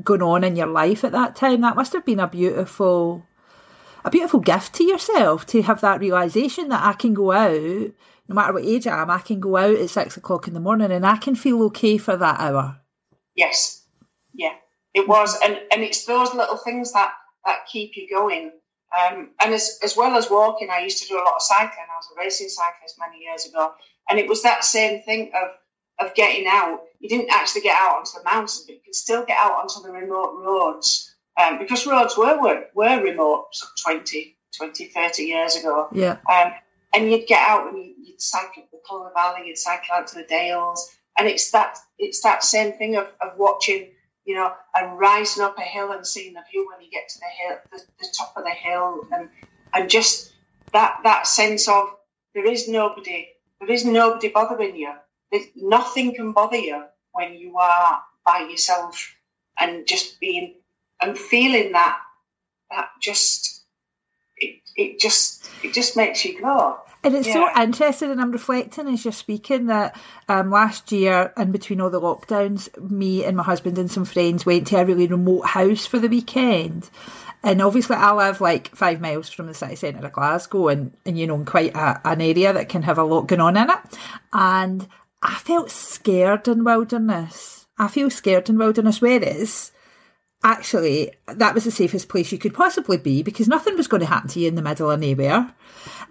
going 0.03 0.21
on 0.21 0.43
in 0.43 0.55
your 0.55 0.67
life 0.67 1.03
at 1.03 1.11
that 1.11 1.35
time. 1.35 1.61
That 1.61 1.75
must 1.75 1.93
have 1.93 2.05
been 2.05 2.19
a 2.19 2.27
beautiful 2.27 3.23
a 4.03 4.09
beautiful 4.09 4.39
gift 4.39 4.73
to 4.75 4.83
yourself 4.83 5.45
to 5.47 5.61
have 5.63 5.81
that 5.81 5.99
realization 5.99 6.69
that 6.69 6.83
I 6.83 6.93
can 6.93 7.13
go 7.13 7.31
out, 7.33 7.91
no 8.29 8.35
matter 8.35 8.53
what 8.53 8.63
age 8.63 8.87
I 8.87 9.01
am, 9.01 9.09
I 9.09 9.19
can 9.19 9.39
go 9.39 9.57
out 9.57 9.75
at 9.75 9.89
six 9.89 10.15
o'clock 10.15 10.47
in 10.47 10.53
the 10.53 10.59
morning 10.61 10.91
and 10.91 11.05
I 11.05 11.17
can 11.17 11.35
feel 11.35 11.61
okay 11.63 11.97
for 11.97 12.15
that 12.15 12.39
hour. 12.39 12.79
Yes. 13.35 13.85
Yeah. 14.33 14.53
It 14.93 15.07
was 15.07 15.37
and, 15.43 15.59
and 15.71 15.83
it's 15.83 16.05
those 16.05 16.33
little 16.33 16.57
things 16.57 16.93
that, 16.93 17.11
that 17.45 17.67
keep 17.71 17.97
you 17.97 18.07
going. 18.09 18.51
Um, 18.97 19.31
and 19.41 19.53
as, 19.53 19.77
as 19.83 19.97
well 19.97 20.15
as 20.15 20.29
walking, 20.29 20.69
I 20.71 20.79
used 20.79 21.01
to 21.03 21.07
do 21.07 21.15
a 21.15 21.23
lot 21.25 21.35
of 21.35 21.41
cycling. 21.41 21.87
I 21.91 21.97
was 21.97 22.07
a 22.15 22.19
racing 22.19 22.49
cyclist 22.49 22.95
many 22.99 23.23
years 23.23 23.45
ago. 23.45 23.73
And 24.09 24.17
it 24.17 24.29
was 24.29 24.41
that 24.43 24.63
same 24.63 25.01
thing 25.01 25.31
of 25.35 25.49
of 25.99 26.13
getting 26.15 26.45
out, 26.47 26.81
you 26.99 27.09
didn't 27.09 27.29
actually 27.31 27.61
get 27.61 27.75
out 27.75 27.97
onto 27.97 28.17
the 28.17 28.23
mountain, 28.23 28.63
but 28.65 28.75
you 28.75 28.81
could 28.83 28.95
still 28.95 29.25
get 29.25 29.37
out 29.41 29.53
onto 29.53 29.81
the 29.81 29.91
remote 29.91 30.35
roads 30.43 31.15
um, 31.41 31.59
because 31.59 31.85
roads 31.85 32.17
were, 32.17 32.39
were, 32.41 32.65
were 32.73 33.01
remote 33.01 33.47
20, 33.83 34.35
20, 34.55 34.85
30 34.85 35.23
years 35.23 35.55
ago. 35.55 35.87
Yeah. 35.91 36.17
Um, 36.31 36.53
and 36.93 37.11
you'd 37.11 37.27
get 37.27 37.47
out 37.47 37.71
and 37.71 37.77
you'd 37.77 38.21
cycle 38.21 38.63
up 38.63 38.71
the 38.71 38.79
Cullen 38.87 39.11
Valley, 39.13 39.47
you'd 39.47 39.57
cycle 39.57 39.93
out 39.93 40.07
to 40.07 40.15
the 40.15 40.23
Dales, 40.23 40.95
and 41.17 41.27
it's 41.27 41.51
that 41.51 41.77
it's 41.99 42.21
that 42.21 42.43
same 42.43 42.73
thing 42.73 42.95
of, 42.95 43.07
of 43.21 43.37
watching, 43.37 43.89
you 44.25 44.35
know, 44.35 44.53
and 44.75 44.97
rising 44.97 45.43
up 45.43 45.57
a 45.57 45.61
hill 45.61 45.91
and 45.91 46.05
seeing 46.05 46.33
the 46.33 46.41
view 46.49 46.67
when 46.71 46.83
you 46.83 46.91
get 46.91 47.09
to 47.09 47.19
the 47.19 47.25
hill, 47.25 47.57
the, 47.71 47.81
the 47.99 48.07
top 48.17 48.33
of 48.37 48.43
the 48.43 48.51
hill, 48.51 49.07
and 49.11 49.29
and 49.73 49.89
just 49.89 50.33
that 50.73 50.99
that 51.03 51.27
sense 51.27 51.67
of 51.67 51.89
there 52.33 52.45
is 52.45 52.67
nobody, 52.67 53.27
there 53.59 53.69
is 53.69 53.83
nobody 53.83 54.29
bothering 54.29 54.75
you 54.75 54.93
nothing 55.55 56.15
can 56.15 56.31
bother 56.31 56.57
you 56.57 56.83
when 57.13 57.33
you 57.33 57.57
are 57.57 58.01
by 58.25 58.47
yourself 58.49 59.15
and 59.59 59.87
just 59.87 60.19
being 60.19 60.55
and 61.01 61.17
feeling 61.17 61.71
that 61.71 61.97
that 62.71 62.89
just 63.01 63.63
it, 64.37 64.59
it 64.75 64.99
just 64.99 65.49
it 65.63 65.73
just 65.73 65.95
makes 65.95 66.23
you 66.25 66.39
go 66.39 66.79
and 67.03 67.15
it's 67.15 67.27
yeah. 67.27 67.33
so 67.55 67.61
interesting, 67.61 68.11
and 68.11 68.19
I'm 68.19 68.31
reflecting 68.31 68.87
as 68.87 69.05
you're 69.05 69.11
speaking 69.11 69.67
that 69.67 69.97
um, 70.27 70.49
last 70.51 70.91
year, 70.91 71.31
in 71.37 71.51
between 71.51 71.79
all 71.79 71.89
the 71.89 72.01
lockdowns, 72.01 72.67
me 72.89 73.23
and 73.23 73.37
my 73.37 73.43
husband 73.43 73.77
and 73.77 73.89
some 73.89 74.03
friends 74.03 74.45
went 74.45 74.67
to 74.67 74.77
a 74.77 74.85
really 74.85 75.07
remote 75.07 75.45
house 75.45 75.85
for 75.85 75.99
the 75.99 76.09
weekend. 76.09 76.89
And 77.43 77.61
obviously, 77.61 77.95
I 77.95 78.11
live 78.13 78.41
like 78.41 78.75
five 78.75 78.99
miles 78.99 79.29
from 79.29 79.45
the 79.47 79.53
city 79.53 79.75
centre 79.75 80.05
of 80.05 80.11
Glasgow, 80.11 80.69
and, 80.69 80.91
and 81.05 81.17
you 81.17 81.27
know, 81.27 81.35
in 81.35 81.45
quite 81.45 81.75
a, 81.75 82.01
an 82.03 82.19
area 82.19 82.51
that 82.51 82.67
can 82.67 82.81
have 82.81 82.97
a 82.97 83.03
lot 83.03 83.27
going 83.27 83.41
on 83.41 83.55
in 83.55 83.69
it. 83.69 83.97
And 84.33 84.87
I 85.27 85.35
felt 85.35 85.69
scared 85.69 86.47
in 86.47 86.63
wilderness. 86.63 87.67
I 87.77 87.89
feel 87.89 88.09
scared 88.09 88.49
in 88.49 88.57
wilderness, 88.57 89.01
whereas 89.01 89.71
actually 90.43 91.11
that 91.27 91.53
was 91.53 91.65
the 91.65 91.71
safest 91.71 92.09
place 92.09 92.31
you 92.31 92.37
could 92.37 92.53
possibly 92.53 92.97
be 92.97 93.21
because 93.23 93.47
nothing 93.47 93.75
was 93.75 93.87
going 93.87 94.01
to 94.01 94.07
happen 94.07 94.29
to 94.29 94.39
you 94.39 94.47
in 94.47 94.55
the 94.55 94.61
middle 94.61 94.89
of 94.89 94.99
nowhere. 94.99 95.53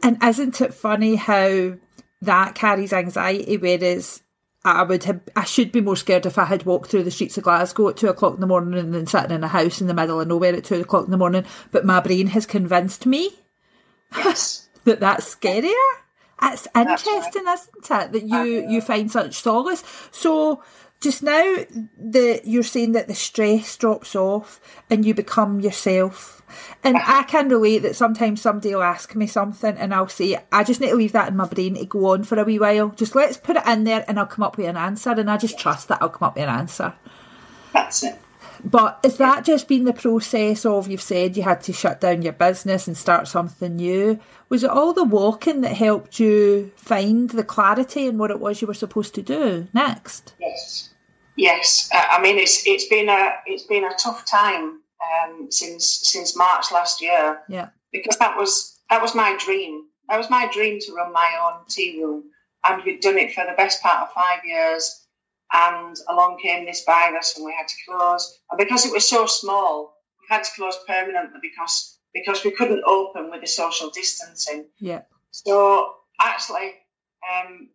And 0.02 0.22
isn't 0.22 0.60
it 0.60 0.74
funny 0.74 1.16
how 1.16 1.74
that 2.20 2.54
carries 2.54 2.92
anxiety, 2.92 3.56
whereas 3.56 4.22
I 4.64 4.82
would 4.82 5.04
have, 5.04 5.20
I 5.34 5.44
should 5.44 5.72
be 5.72 5.80
more 5.80 5.96
scared 5.96 6.26
if 6.26 6.38
I 6.38 6.44
had 6.44 6.66
walked 6.66 6.90
through 6.90 7.04
the 7.04 7.10
streets 7.10 7.38
of 7.38 7.44
Glasgow 7.44 7.88
at 7.88 7.96
two 7.96 8.08
o'clock 8.08 8.34
in 8.34 8.40
the 8.40 8.46
morning 8.46 8.78
and 8.78 8.92
then 8.92 9.06
sitting 9.06 9.30
in 9.30 9.44
a 9.44 9.48
house 9.48 9.80
in 9.80 9.86
the 9.86 9.94
middle 9.94 10.20
of 10.20 10.28
nowhere 10.28 10.54
at 10.54 10.64
two 10.64 10.80
o'clock 10.80 11.06
in 11.06 11.10
the 11.10 11.16
morning. 11.16 11.44
But 11.70 11.86
my 11.86 12.00
brain 12.00 12.28
has 12.28 12.46
convinced 12.46 13.06
me 13.06 13.30
Yes. 14.14 14.68
that 14.84 15.00
that's 15.00 15.34
scarier. 15.34 15.72
It's 16.42 16.68
interesting, 16.74 17.44
isn't 17.48 17.90
it, 17.90 18.12
that 18.12 18.22
you 18.22 18.68
you 18.68 18.80
find 18.80 19.10
such 19.10 19.34
solace. 19.34 19.82
So 20.10 20.62
just 21.00 21.22
now, 21.22 21.56
the 21.98 22.40
you're 22.44 22.62
saying 22.62 22.92
that 22.92 23.08
the 23.08 23.14
stress 23.14 23.76
drops 23.76 24.14
off 24.14 24.60
and 24.90 25.04
you 25.04 25.14
become 25.14 25.60
yourself. 25.60 26.42
And 26.84 26.96
I 26.96 27.24
can 27.24 27.48
relate 27.48 27.80
that 27.80 27.96
sometimes 27.96 28.40
somebody 28.40 28.74
will 28.74 28.82
ask 28.82 29.14
me 29.14 29.26
something 29.26 29.76
and 29.76 29.92
I'll 29.92 30.08
say, 30.08 30.38
I 30.52 30.62
just 30.62 30.80
need 30.80 30.90
to 30.90 30.94
leave 30.94 31.12
that 31.12 31.28
in 31.28 31.36
my 31.36 31.46
brain 31.46 31.74
to 31.74 31.84
go 31.84 32.06
on 32.06 32.24
for 32.24 32.38
a 32.38 32.44
wee 32.44 32.58
while. 32.58 32.90
Just 32.90 33.14
let's 33.14 33.36
put 33.36 33.56
it 33.56 33.66
in 33.66 33.84
there 33.84 34.04
and 34.06 34.18
I'll 34.18 34.26
come 34.26 34.44
up 34.44 34.56
with 34.56 34.68
an 34.68 34.76
answer. 34.76 35.10
And 35.10 35.30
I 35.30 35.36
just 35.38 35.58
trust 35.58 35.88
that 35.88 36.00
I'll 36.00 36.08
come 36.08 36.28
up 36.28 36.36
with 36.36 36.44
an 36.44 36.50
answer. 36.50 36.94
That's 37.72 38.04
it. 38.04 38.18
But 38.66 38.98
has 39.04 39.16
that 39.18 39.44
just 39.44 39.68
been 39.68 39.84
the 39.84 39.92
process 39.92 40.66
of 40.66 40.88
you've 40.88 41.00
said 41.00 41.36
you 41.36 41.44
had 41.44 41.60
to 41.62 41.72
shut 41.72 42.00
down 42.00 42.22
your 42.22 42.32
business 42.32 42.88
and 42.88 42.96
start 42.96 43.28
something 43.28 43.76
new? 43.76 44.18
Was 44.48 44.64
it 44.64 44.70
all 44.70 44.92
the 44.92 45.04
walking 45.04 45.60
that 45.60 45.76
helped 45.76 46.18
you 46.18 46.72
find 46.74 47.30
the 47.30 47.44
clarity 47.44 48.06
in 48.08 48.18
what 48.18 48.32
it 48.32 48.40
was 48.40 48.60
you 48.60 48.66
were 48.66 48.74
supposed 48.74 49.14
to 49.14 49.22
do 49.22 49.68
next? 49.72 50.34
Yes. 50.40 50.90
Yes. 51.36 51.88
Uh, 51.94 52.02
I 52.10 52.20
mean, 52.20 52.38
it's 52.38 52.66
it's 52.66 52.86
been 52.88 53.08
a 53.08 53.34
it's 53.46 53.62
been 53.64 53.84
a 53.84 53.94
tough 54.02 54.24
time 54.26 54.80
um, 55.22 55.46
since 55.50 55.86
since 56.02 56.36
March 56.36 56.72
last 56.72 57.00
year 57.00 57.38
Yeah. 57.48 57.68
because 57.92 58.16
that 58.18 58.36
was 58.36 58.80
that 58.90 59.00
was 59.00 59.14
my 59.14 59.36
dream. 59.38 59.84
That 60.08 60.18
was 60.18 60.28
my 60.28 60.50
dream 60.52 60.80
to 60.80 60.92
run 60.92 61.12
my 61.12 61.30
own 61.44 61.66
tea 61.68 62.00
room, 62.02 62.24
and 62.66 62.82
we'd 62.84 63.00
done 63.00 63.18
it 63.18 63.32
for 63.32 63.44
the 63.44 63.56
best 63.56 63.80
part 63.80 64.02
of 64.02 64.12
five 64.12 64.40
years. 64.44 65.05
And 65.52 65.96
along 66.08 66.38
came 66.42 66.66
this 66.66 66.84
virus, 66.84 67.36
and 67.36 67.44
we 67.44 67.54
had 67.56 67.68
to 67.68 67.74
close. 67.88 68.40
And 68.50 68.58
because 68.58 68.84
it 68.84 68.92
was 68.92 69.08
so 69.08 69.26
small, 69.26 69.96
we 70.20 70.34
had 70.34 70.44
to 70.44 70.50
close 70.56 70.78
permanently 70.86 71.38
because 71.40 71.98
because 72.12 72.44
we 72.44 72.50
couldn't 72.50 72.82
open 72.86 73.30
with 73.30 73.42
the 73.42 73.46
social 73.46 73.90
distancing. 73.90 74.66
Yeah. 74.80 75.02
So 75.30 75.92
actually, 76.20 76.74
um, 77.30 77.68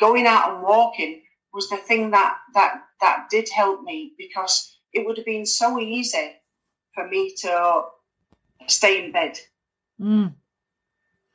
going 0.00 0.26
out 0.26 0.52
and 0.52 0.62
walking 0.62 1.22
was 1.52 1.68
the 1.68 1.76
thing 1.76 2.10
that 2.10 2.36
that 2.54 2.82
that 3.00 3.26
did 3.30 3.48
help 3.48 3.82
me 3.82 4.12
because 4.18 4.78
it 4.92 5.06
would 5.06 5.16
have 5.16 5.26
been 5.26 5.46
so 5.46 5.78
easy 5.78 6.32
for 6.94 7.06
me 7.08 7.34
to 7.38 7.82
stay 8.66 9.04
in 9.04 9.12
bed. 9.12 9.38
Mm. 10.00 10.34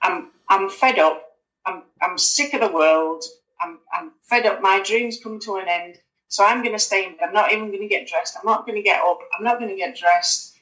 I'm 0.01 0.31
I'm 0.49 0.69
fed 0.69 0.99
up. 0.99 1.23
I'm 1.65 1.83
I'm 2.01 2.17
sick 2.17 2.53
of 2.53 2.61
the 2.61 2.71
world. 2.71 3.23
I'm 3.63 3.79
I'm 3.93 4.11
fed 4.23 4.45
up. 4.45 4.61
My 4.61 4.81
dreams 4.81 5.19
come 5.21 5.39
to 5.41 5.55
an 5.55 5.67
end. 5.67 5.97
So 6.27 6.43
I'm 6.43 6.63
going 6.63 6.73
to 6.73 6.79
stay 6.79 7.05
in 7.05 7.11
bed. 7.11 7.27
I'm 7.27 7.33
not 7.33 7.51
even 7.51 7.67
going 7.67 7.81
to 7.81 7.87
get 7.87 8.07
dressed. 8.07 8.35
I'm 8.35 8.45
not 8.45 8.65
going 8.65 8.75
to 8.75 8.81
get 8.81 9.01
up. 9.01 9.19
I'm 9.37 9.43
not 9.43 9.59
going 9.59 9.69
to 9.69 9.77
get 9.77 9.95
dressed. 9.95 10.57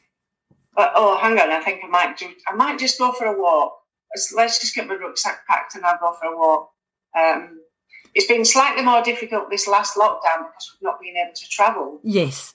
But 0.76 0.92
oh, 0.96 1.18
hang 1.18 1.40
on. 1.40 1.50
I 1.50 1.62
think 1.62 1.82
I 1.82 1.88
might 1.88 2.18
do. 2.18 2.28
I 2.46 2.54
might 2.54 2.78
just 2.78 3.00
go 3.00 3.14
for 3.14 3.26
a 3.26 3.42
walk. 3.42 3.78
Let's, 4.14 4.34
let's 4.34 4.60
just 4.60 4.76
get 4.76 4.88
my 4.88 4.96
rucksack 4.96 5.48
packed 5.48 5.76
and 5.76 5.86
I'll 5.86 5.98
go 5.98 6.14
for 6.20 6.26
a 6.26 6.38
walk. 6.38 6.72
Um, 7.18 7.62
it's 8.14 8.28
been 8.28 8.44
slightly 8.44 8.84
more 8.84 9.02
difficult 9.02 9.50
this 9.50 9.68
last 9.68 9.96
lockdown 9.96 10.48
because 10.50 10.74
we've 10.74 10.82
not 10.82 11.00
been 11.00 11.16
able 11.16 11.34
to 11.34 11.50
travel. 11.50 12.02
Yes. 12.04 12.54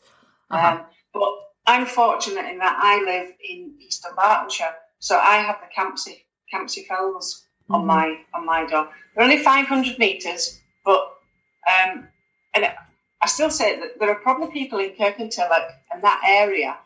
Uh-huh. 0.51 0.77
Um, 0.77 0.85
but 1.15 1.29
I'm 1.67 1.87
fortunate 1.87 2.45
in 2.47 2.59
that 2.59 2.79
I 2.79 3.03
live 3.03 3.33
in 3.49 3.75
East 3.81 4.05
Dunbartonshire, 4.05 4.75
so 4.99 5.17
I 5.17 5.37
have 5.37 5.57
the 5.61 5.75
Campsie 5.75 6.25
Campsie 6.53 6.87
Fells 6.87 7.46
on 7.71 7.83
Mhm. 7.83 7.87
my 7.87 8.19
on 8.35 8.45
my 8.47 8.65
door. 8.67 8.89
They're 9.15 9.25
only 9.25 9.39
500 9.43 9.99
metres, 9.99 10.61
but 10.85 11.19
um, 11.67 12.09
and 12.55 12.73
I 13.23 13.27
still 13.27 13.51
say 13.51 13.79
that 13.81 13.99
there 13.99 14.11
are 14.11 14.15
probably 14.21 14.53
people 14.53 14.79
in 14.79 14.91
Kirkintilloch 14.91 15.73
and 15.91 16.03
that 16.03 16.23
area 16.25 16.77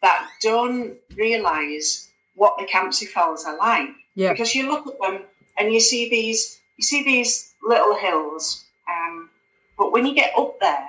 that 0.00 0.28
don't 0.40 0.96
realise 1.16 2.10
what 2.34 2.56
the 2.58 2.64
Campsie 2.66 3.08
Fells 3.08 3.44
are 3.44 3.56
like 3.56 3.90
Yeah. 4.14 4.32
because 4.32 4.54
you 4.54 4.68
look 4.68 4.86
at 4.86 4.98
them 5.00 5.24
and 5.56 5.72
you 5.72 5.80
see 5.80 6.08
these 6.08 6.60
you 6.76 6.84
see 6.84 7.02
these 7.02 7.54
little 7.62 7.96
hills 7.96 8.64
um, 8.88 9.28
but 9.76 9.90
when 9.90 10.06
you 10.06 10.14
get 10.14 10.32
up 10.38 10.60
there 10.60 10.88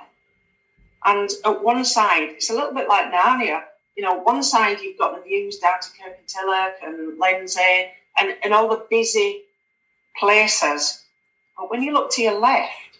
and 1.06 1.28
at 1.44 1.60
one 1.64 1.84
side 1.84 2.28
it's 2.30 2.50
a 2.50 2.54
little 2.54 2.72
bit 2.72 2.86
like 2.88 3.10
Narnia 3.12 3.64
you 3.96 4.04
know 4.04 4.14
one 4.14 4.44
side 4.44 4.78
you've 4.80 4.98
got 4.98 5.16
the 5.16 5.22
views 5.22 5.58
down 5.58 5.80
to 5.80 5.88
Kirkintilloch 5.98 6.74
and 6.84 7.18
Lenzie 7.18 7.90
and, 8.20 8.34
and 8.44 8.54
all 8.54 8.68
the 8.68 8.86
busy 8.90 9.42
places 10.18 11.04
but 11.56 11.70
when 11.70 11.82
you 11.82 11.92
look 11.92 12.10
to 12.10 12.22
your 12.22 12.38
left 12.38 12.98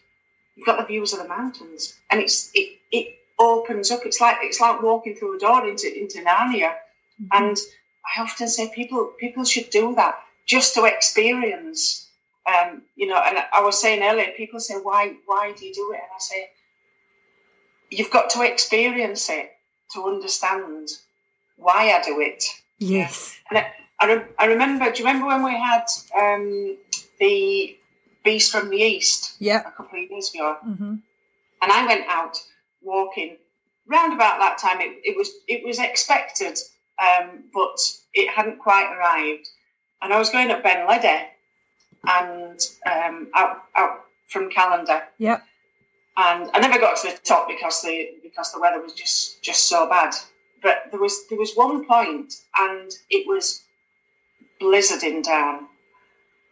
you've 0.56 0.66
got 0.66 0.78
the 0.78 0.86
views 0.86 1.12
of 1.12 1.18
the 1.20 1.28
mountains 1.28 1.98
and 2.10 2.20
it's 2.20 2.50
it, 2.54 2.78
it 2.92 3.16
opens 3.38 3.90
up 3.90 4.00
it's 4.04 4.20
like 4.20 4.36
it's 4.42 4.60
like 4.60 4.82
walking 4.82 5.14
through 5.14 5.36
a 5.36 5.38
door 5.38 5.66
into 5.66 5.86
into 5.98 6.18
Narnia 6.22 6.74
and 7.32 7.56
I 8.04 8.22
often 8.22 8.48
say 8.48 8.70
people 8.74 9.12
people 9.18 9.44
should 9.44 9.70
do 9.70 9.94
that 9.96 10.18
just 10.46 10.74
to 10.74 10.84
experience. 10.84 12.08
Um, 12.46 12.82
you 12.96 13.06
know, 13.06 13.20
and 13.24 13.38
I 13.52 13.62
was 13.62 13.80
saying 13.80 14.02
earlier, 14.02 14.32
people 14.36 14.60
say, 14.60 14.74
"Why 14.74 15.14
why 15.26 15.52
do 15.52 15.66
you 15.66 15.74
do 15.74 15.92
it?" 15.92 16.00
And 16.02 16.10
I 16.14 16.18
say, 16.18 16.50
"You've 17.90 18.10
got 18.10 18.30
to 18.30 18.42
experience 18.42 19.28
it 19.30 19.52
to 19.92 20.06
understand 20.06 20.88
why 21.56 21.92
I 21.92 22.02
do 22.02 22.20
it." 22.20 22.44
Yes. 22.78 23.38
And 23.50 23.58
I, 23.58 23.72
I, 24.00 24.06
re- 24.14 24.24
I 24.38 24.46
remember. 24.46 24.90
Do 24.90 24.98
you 25.02 25.06
remember 25.06 25.26
when 25.26 25.42
we 25.44 25.52
had 25.52 25.84
um, 26.18 26.76
the 27.18 27.76
Beast 28.24 28.52
from 28.52 28.70
the 28.70 28.76
East 28.76 29.36
Yeah. 29.38 29.60
a 29.60 29.70
couple 29.70 29.98
of 30.02 30.10
years 30.10 30.32
ago? 30.34 30.56
hmm 30.62 30.94
and 31.62 31.70
I 31.70 31.86
went 31.86 32.06
out 32.08 32.38
walking. 32.80 33.36
Round 33.86 34.14
about 34.14 34.38
that 34.38 34.56
time, 34.56 34.80
it, 34.80 34.98
it 35.04 35.14
was 35.16 35.30
it 35.48 35.62
was 35.66 35.78
expected, 35.78 36.58
um, 37.02 37.44
but 37.52 37.76
it 38.14 38.30
hadn't 38.30 38.58
quite 38.58 38.90
arrived. 38.96 39.46
And 40.00 40.14
I 40.14 40.18
was 40.18 40.30
going 40.30 40.50
up 40.50 40.62
Ben 40.62 40.86
Ledi 40.88 41.24
and 42.06 42.58
um, 42.86 43.28
out 43.34 43.64
out 43.76 44.04
from 44.28 44.48
Callander, 44.50 45.02
Yep. 45.18 45.42
and 46.16 46.50
I 46.54 46.60
never 46.60 46.78
got 46.78 46.96
to 47.02 47.10
the 47.10 47.18
top 47.24 47.48
because 47.48 47.82
the 47.82 48.08
because 48.22 48.52
the 48.52 48.60
weather 48.60 48.80
was 48.80 48.92
just 48.94 49.42
just 49.42 49.68
so 49.68 49.86
bad. 49.88 50.14
But 50.62 50.84
there 50.90 51.00
was 51.00 51.26
there 51.28 51.38
was 51.38 51.52
one 51.54 51.84
point, 51.84 52.32
and 52.58 52.90
it 53.10 53.26
was 53.26 53.64
blizzarding 54.60 55.22
down. 55.22 55.66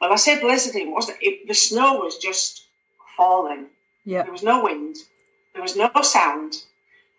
Well, 0.00 0.12
I 0.12 0.16
say 0.16 0.40
blizzarding 0.40 0.92
wasn't 0.92 1.18
it? 1.20 1.46
The 1.46 1.54
snow 1.54 1.96
was 1.96 2.18
just 2.18 2.66
falling. 3.16 3.66
Yep. 4.04 4.24
There 4.24 4.32
was 4.32 4.42
no 4.42 4.62
wind. 4.62 4.96
There 5.52 5.62
was 5.62 5.76
no 5.76 5.90
sound. 6.02 6.54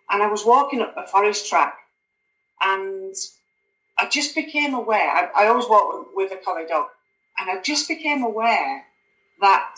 And 0.10 0.24
I 0.24 0.27
was 0.27 0.46
walking 0.46 0.81
up 0.81 0.96
a 0.98 1.05
forest 1.08 1.48
track 1.50 1.77
and 2.62 3.13
I 4.00 4.08
just 4.08 4.34
became 4.34 4.74
aware. 4.74 5.10
I, 5.10 5.29
I 5.43 5.48
always 5.48 5.67
walk 5.67 6.15
with, 6.15 6.31
a 6.31 6.38
collie 6.38 6.65
dog. 6.65 6.88
And 7.38 7.50
I 7.50 7.62
just 7.62 7.88
became 7.88 8.24
aware 8.24 8.86
that 9.41 9.75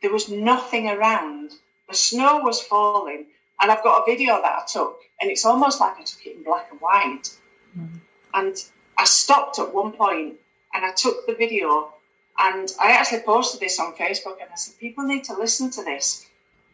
there 0.00 0.12
was 0.12 0.28
nothing 0.28 0.88
around. 0.88 1.52
The 1.88 1.94
snow 1.94 2.38
was 2.38 2.60
falling. 2.60 3.26
And 3.60 3.70
I've 3.70 3.82
got 3.82 4.02
a 4.02 4.10
video 4.10 4.40
that 4.42 4.62
I 4.62 4.64
took. 4.66 4.98
And 5.20 5.30
it's 5.30 5.44
almost 5.44 5.80
like 5.80 5.96
I 5.98 6.02
took 6.02 6.26
it 6.26 6.36
in 6.36 6.42
black 6.42 6.68
and 6.70 6.80
white. 6.80 7.30
Mhm. 7.78 8.00
And 8.34 8.56
I 9.02 9.04
stopped 9.04 9.58
at 9.58 9.74
one 9.74 9.90
point 9.90 10.34
and 10.72 10.84
I 10.84 10.92
took 10.92 11.26
the 11.26 11.34
video 11.34 11.92
and 12.38 12.72
I 12.80 12.92
actually 12.92 13.22
posted 13.22 13.58
this 13.58 13.80
on 13.80 13.94
Facebook 13.94 14.40
and 14.40 14.48
I 14.48 14.54
said, 14.54 14.78
people 14.78 15.02
need 15.04 15.24
to 15.24 15.34
listen 15.34 15.70
to 15.72 15.82
this 15.82 16.26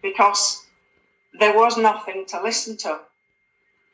because 0.03 0.67
there 1.41 1.57
was 1.57 1.79
nothing 1.79 2.27
to 2.27 2.43
listen 2.43 2.77
to. 2.85 3.01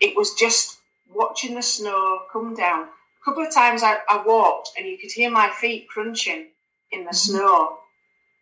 It 0.01 0.17
was 0.17 0.35
just 0.35 0.79
watching 1.15 1.55
the 1.55 1.63
snow 1.63 2.23
come 2.33 2.57
down. 2.57 2.89
A 2.89 3.25
couple 3.25 3.47
of 3.47 3.55
times 3.55 3.85
I, 3.85 3.99
I 4.09 4.21
walked 4.27 4.71
and 4.77 4.85
you 4.85 4.99
could 4.99 5.13
hear 5.13 5.31
my 5.31 5.49
feet 5.51 5.89
crunching 5.89 6.49
in 6.91 7.05
the 7.05 7.11
Mhm. 7.11 7.27
snow, 7.27 7.79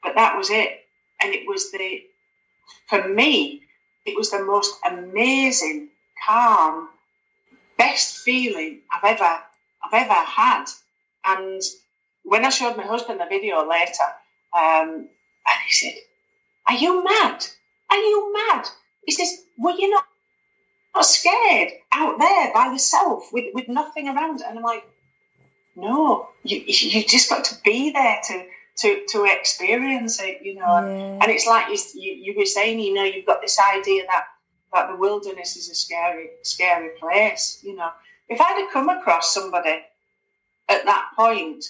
but 0.03 0.15
that 0.15 0.39
was 0.39 0.49
it. 0.49 0.87
And 1.21 1.35
it 1.35 1.47
was 1.47 1.71
the, 1.71 2.03
for 2.89 3.07
me, 3.09 3.61
it 4.07 4.17
was 4.17 4.31
the 4.31 4.43
most 4.43 4.75
amazing, 4.87 5.91
calm, 6.27 6.89
best 7.77 8.21
feeling 8.25 8.81
I've 8.91 9.05
ever, 9.05 9.43
I've 9.85 10.05
ever 10.05 10.13
had. 10.13 10.65
And 11.25 11.63
when 12.25 12.45
I 12.45 12.51
showed 12.51 12.77
my 12.77 12.85
husband 12.85 13.21
the 13.21 13.27
video 13.27 13.69
later, 13.69 14.09
um, 14.57 15.09
and 15.47 15.59
he 15.67 15.73
said, 15.73 15.95
Are 16.69 16.75
you 16.75 17.05
mad? 17.05 17.45
Are 17.91 17.97
you 17.97 18.33
mad? 18.33 18.67
He 19.05 19.13
says, 19.13 19.45
Were 19.59 19.73
you 19.73 19.91
not, 19.91 20.05
not 20.95 21.05
scared 21.05 21.73
out 21.93 22.19
there 22.19 22.53
by 22.53 22.73
yourself 22.73 23.29
with, 23.33 23.47
with 23.55 23.69
nothing 23.69 24.09
around? 24.09 24.43
And 24.47 24.59
I'm 24.59 24.65
like, 24.65 24.85
No, 25.77 26.29
you, 26.45 26.63
you 26.67 27.05
just 27.05 27.29
got 27.29 27.45
to 27.45 27.55
be 27.65 27.93
there 27.93 28.21
to, 28.29 28.45
to 28.79 29.05
to 29.09 29.25
experience 29.25 30.21
it, 30.21 30.41
you 30.43 30.55
know. 30.55 30.61
Yeah. 30.63 31.19
And 31.21 31.31
it's 31.31 31.47
like 31.47 31.69
you, 31.69 31.79
you 32.01 32.13
you 32.15 32.39
were 32.39 32.47
saying, 32.47 32.81
you 32.81 32.95
know, 32.95 33.05
you've 33.05 33.27
got 33.27 33.41
this 33.41 33.59
idea 33.59 34.05
that 34.07 34.25
that 34.73 34.89
the 34.89 34.97
wilderness 34.97 35.57
is 35.57 35.69
a 35.71 35.75
scary 35.75 36.31
scary 36.43 36.91
place, 36.99 37.61
you 37.63 37.77
know. 37.77 37.91
If 38.33 38.41
I'd 38.41 38.63
have 38.63 38.73
come 38.73 38.89
across 38.89 39.33
somebody 39.33 39.81
at 40.69 40.85
that 40.85 41.11
point, 41.17 41.65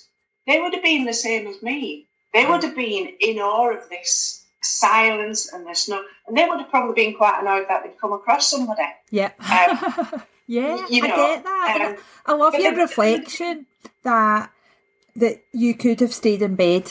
they 0.46 0.60
would 0.60 0.74
have 0.74 0.82
been 0.82 1.04
the 1.04 1.12
same 1.12 1.46
as 1.46 1.62
me. 1.62 2.06
They 2.34 2.46
would 2.46 2.62
have 2.62 2.74
been 2.74 3.12
in 3.20 3.38
awe 3.38 3.72
of 3.72 3.88
this 3.90 4.44
silence 4.62 5.52
and 5.52 5.66
this 5.66 5.84
snow, 5.84 6.02
and 6.26 6.36
they 6.36 6.46
would 6.46 6.60
have 6.60 6.70
probably 6.70 6.94
been 6.94 7.14
quite 7.14 7.40
annoyed 7.40 7.66
that 7.68 7.82
they'd 7.82 8.00
come 8.00 8.12
across 8.12 8.48
somebody. 8.48 8.82
Yeah. 9.10 9.32
Um, 9.38 10.22
yeah, 10.46 10.86
you 10.88 11.02
know, 11.02 11.12
I 11.12 11.34
get 11.34 11.44
that. 11.44 11.94
Um, 11.96 12.04
I 12.26 12.32
love 12.34 12.54
your 12.54 12.62
then- 12.62 12.76
reflection 12.76 13.66
that 14.02 14.50
that 15.14 15.42
you 15.52 15.74
could 15.74 16.00
have 16.00 16.14
stayed 16.14 16.40
in 16.40 16.54
bed 16.54 16.90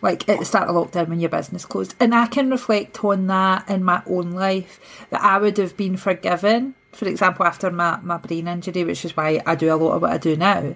like 0.00 0.28
at 0.28 0.38
the 0.38 0.44
start 0.44 0.68
of 0.68 0.74
lockdown 0.74 1.08
when 1.08 1.20
your 1.20 1.28
business 1.28 1.64
closed. 1.64 1.94
And 2.00 2.14
I 2.14 2.26
can 2.26 2.50
reflect 2.50 3.04
on 3.04 3.26
that 3.26 3.68
in 3.68 3.82
my 3.84 4.02
own 4.06 4.30
life 4.30 5.06
that 5.10 5.22
I 5.22 5.38
would 5.38 5.58
have 5.58 5.76
been 5.76 5.96
forgiven. 5.96 6.74
For 6.92 7.06
example, 7.06 7.44
after 7.46 7.70
my, 7.70 7.98
my 8.02 8.16
brain 8.16 8.48
injury, 8.48 8.84
which 8.84 9.04
is 9.04 9.16
why 9.16 9.42
I 9.46 9.54
do 9.54 9.72
a 9.72 9.76
lot 9.76 9.92
of 9.92 10.02
what 10.02 10.12
I 10.12 10.18
do 10.18 10.36
now, 10.36 10.74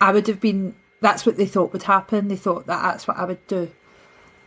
I 0.00 0.12
would 0.12 0.26
have 0.26 0.40
been 0.40 0.74
that's 1.00 1.26
what 1.26 1.36
they 1.36 1.46
thought 1.46 1.72
would 1.72 1.84
happen. 1.84 2.28
They 2.28 2.36
thought 2.36 2.66
that 2.66 2.82
that's 2.82 3.06
what 3.06 3.16
I 3.16 3.24
would 3.24 3.46
do. 3.46 3.70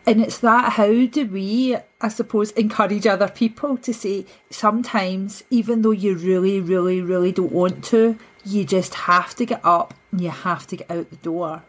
And 0.07 0.22
it's 0.22 0.38
that 0.39 0.74
how 0.74 1.05
do 1.07 1.25
we, 1.25 1.75
I 2.00 2.07
suppose, 2.10 2.51
encourage 2.51 3.07
other 3.07 3.27
people 3.27 3.77
to 3.77 3.93
say 3.93 4.25
sometimes, 4.50 5.43
even 5.50 5.81
though 5.81 5.91
you 5.91 6.15
really, 6.15 6.62
really, 6.62 7.01
really 7.01 7.31
don't 7.31 7.51
want 7.51 7.84
to, 7.86 8.17
you 8.45 8.65
just 8.65 8.93
have 8.93 9.36
to 9.36 9.45
get 9.45 9.62
up 9.65 9.95
and 10.12 10.22
you 10.22 10.29
have 10.29 10.67
to 10.67 10.77
get 10.77 10.91
out 10.91 11.10
the 11.10 11.15
door. 11.17 11.63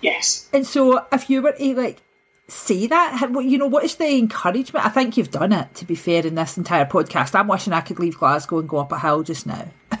yes, 0.00 0.48
And 0.52 0.66
so, 0.66 1.04
if 1.10 1.28
you 1.28 1.42
were 1.42 1.52
to 1.52 1.74
like 1.74 2.00
say 2.48 2.86
that, 2.86 3.30
you 3.42 3.58
know, 3.58 3.66
what 3.66 3.84
is 3.84 3.96
the 3.96 4.16
encouragement? 4.16 4.84
I 4.84 4.88
think 4.88 5.16
you've 5.16 5.30
done 5.30 5.52
it. 5.52 5.74
To 5.76 5.84
be 5.84 5.94
fair, 5.94 6.26
in 6.26 6.34
this 6.34 6.56
entire 6.56 6.86
podcast, 6.86 7.34
I'm 7.34 7.46
wishing 7.46 7.72
I 7.72 7.82
could 7.82 7.98
leave 7.98 8.18
Glasgow 8.18 8.58
and 8.58 8.68
go 8.68 8.78
up 8.78 8.92
a 8.92 8.98
hill 8.98 9.22
just 9.22 9.46
now. 9.46 9.68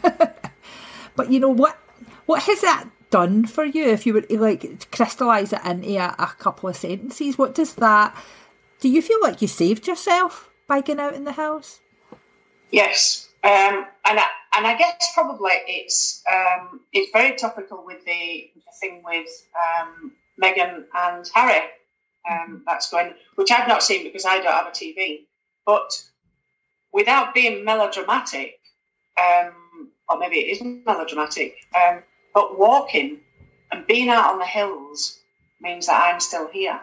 but 1.16 1.30
you 1.30 1.40
know 1.40 1.50
what? 1.50 1.78
What 2.26 2.42
has 2.42 2.60
that 2.62 2.88
done 3.10 3.46
for 3.46 3.64
you? 3.64 3.84
If 3.84 4.06
you 4.06 4.14
were 4.14 4.22
to 4.22 4.40
like 4.40 4.90
crystallise 4.90 5.52
it 5.52 5.64
into 5.64 5.96
a, 5.96 6.14
a 6.18 6.26
couple 6.38 6.68
of 6.68 6.76
sentences, 6.76 7.38
what 7.38 7.54
does 7.54 7.74
that? 7.74 8.16
Do 8.80 8.88
you 8.88 9.02
feel 9.02 9.20
like 9.22 9.42
you 9.42 9.48
saved 9.48 9.86
yourself 9.86 10.50
by 10.66 10.80
going 10.80 11.00
out 11.00 11.14
in 11.14 11.24
the 11.24 11.32
hills? 11.32 11.80
yes, 12.70 13.28
um, 13.44 13.86
and 14.04 14.18
I, 14.18 14.26
and 14.56 14.66
I 14.66 14.76
guess 14.76 15.12
probably 15.14 15.52
it's 15.66 16.22
um, 16.30 16.80
it's 16.92 17.10
very 17.12 17.36
topical 17.36 17.84
with 17.84 18.04
the, 18.04 18.50
the 18.54 18.72
thing 18.80 19.02
with 19.04 19.28
um, 19.56 20.12
Meghan 20.42 20.84
and 20.94 21.30
Harry 21.34 21.66
um, 22.30 22.62
that's 22.66 22.90
going, 22.90 23.14
which 23.36 23.50
I've 23.50 23.68
not 23.68 23.82
seen 23.82 24.04
because 24.04 24.24
I 24.24 24.38
don't 24.38 24.52
have 24.52 24.66
a 24.66 24.70
TV. 24.70 25.26
But 25.66 26.02
without 26.92 27.34
being 27.34 27.64
melodramatic, 27.64 28.60
um, 29.20 29.90
or 30.08 30.18
maybe 30.18 30.36
it 30.36 30.52
isn't 30.52 30.86
melodramatic, 30.86 31.56
um, 31.76 32.02
but 32.34 32.58
walking 32.58 33.20
and 33.70 33.86
being 33.86 34.08
out 34.08 34.32
on 34.32 34.38
the 34.38 34.46
hills 34.46 35.20
means 35.60 35.86
that 35.86 36.02
I'm 36.02 36.20
still 36.20 36.48
here. 36.48 36.80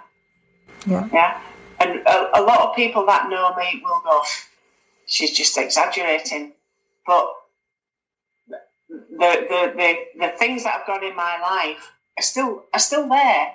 Yeah. 0.85 1.07
Yeah. 1.11 1.41
And 1.79 1.99
a, 2.07 2.39
a 2.39 2.41
lot 2.41 2.69
of 2.69 2.75
people 2.75 3.05
that 3.05 3.29
know 3.29 3.55
me 3.55 3.81
will 3.83 4.01
go, 4.03 4.21
she's 5.07 5.31
just 5.31 5.57
exaggerating. 5.57 6.53
But 7.05 7.27
the, 8.47 8.55
the, 9.19 9.73
the, 9.75 9.95
the 10.19 10.27
things 10.37 10.63
that 10.63 10.73
have 10.73 10.87
gone 10.87 11.03
in 11.03 11.15
my 11.15 11.39
life 11.41 11.91
are 12.17 12.23
still 12.23 12.63
are 12.73 12.79
still 12.79 13.07
there. 13.09 13.53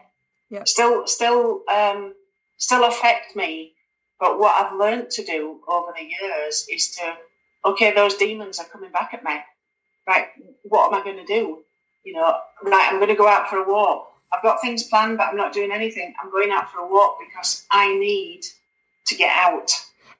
Yeah. 0.51 0.65
Still 0.65 1.07
still 1.07 1.63
um, 1.73 2.15
still 2.59 2.85
affect 2.85 3.37
me. 3.37 3.75
But 4.19 4.39
what 4.39 4.55
I've 4.55 4.79
learned 4.79 5.11
to 5.11 5.25
do 5.25 5.61
over 5.69 5.93
the 5.97 6.05
years 6.05 6.67
is 6.71 6.91
to 6.97 7.15
okay, 7.65 7.93
those 7.95 8.17
demons 8.17 8.59
are 8.59 8.67
coming 8.67 8.91
back 8.91 9.15
at 9.15 9.25
me. 9.25 9.37
Right, 10.07 10.27
what 10.65 10.93
am 10.93 11.01
I 11.01 11.05
going 11.05 11.25
to 11.25 11.25
do? 11.25 11.61
You 12.05 12.15
know, 12.15 12.37
right, 12.65 12.89
I'm 12.91 12.99
going 12.99 13.11
to 13.11 13.15
go 13.15 13.29
out 13.29 13.49
for 13.49 13.59
a 13.59 13.69
walk. 13.69 14.09
I've 14.33 14.43
got 14.43 14.61
things 14.61 14.85
planned, 14.85 15.19
but 15.19 15.29
I'm 15.29 15.37
not 15.37 15.53
doing 15.53 15.73
anything. 15.73 16.15
I'm 16.23 16.31
going 16.31 16.51
out 16.51 16.71
for 16.71 16.81
a 16.81 16.87
walk 16.89 17.19
because 17.27 17.67
I 17.71 17.95
need 17.99 18.43
to 19.07 19.15
get 19.15 19.31
out. 19.37 19.71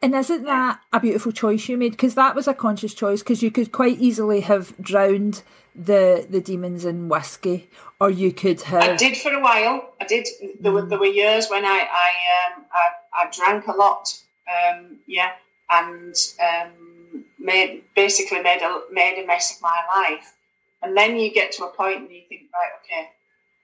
And 0.03 0.15
isn't 0.15 0.45
that 0.45 0.81
a 0.93 1.01
beautiful 1.01 1.31
choice 1.31 1.69
you 1.69 1.77
made? 1.77 1.93
Because 1.93 2.15
that 2.15 2.35
was 2.35 2.49
a 2.49 2.55
conscious 2.55 2.95
choice. 2.95 3.21
Because 3.21 3.43
you 3.43 3.51
could 3.51 3.71
quite 3.71 3.99
easily 3.99 4.41
have 4.41 4.75
drowned 4.81 5.43
the 5.75 6.27
the 6.29 6.41
demons 6.41 6.85
in 6.85 7.09
whiskey, 7.09 7.69
or 8.01 8.11
you 8.11 8.33
could 8.33 8.63
have. 8.63 8.83
I 8.83 8.97
did 8.97 9.17
for 9.17 9.33
a 9.33 9.41
while. 9.41 9.95
I 10.01 10.07
did. 10.07 10.27
There 10.59 10.73
were 10.73 10.87
there 10.87 10.99
were 10.99 11.07
years 11.07 11.49
when 11.49 11.65
I 11.65 11.87
I 11.91 12.57
um, 12.57 12.65
I, 12.73 13.25
I 13.25 13.31
drank 13.31 13.67
a 13.67 13.73
lot. 13.73 14.19
Um, 14.49 14.99
yeah, 15.07 15.33
and 15.71 16.15
um, 16.41 17.25
made 17.39 17.83
basically 17.95 18.41
made 18.41 18.63
a 18.63 18.83
made 18.91 19.23
a 19.23 19.27
mess 19.27 19.55
of 19.55 19.63
my 19.63 19.79
life. 19.95 20.35
And 20.83 20.97
then 20.97 21.19
you 21.19 21.33
get 21.33 21.53
to 21.53 21.65
a 21.65 21.69
point 21.69 21.99
and 21.99 22.11
you 22.11 22.23
think, 22.27 22.43
right, 22.55 22.71
okay, 22.83 23.11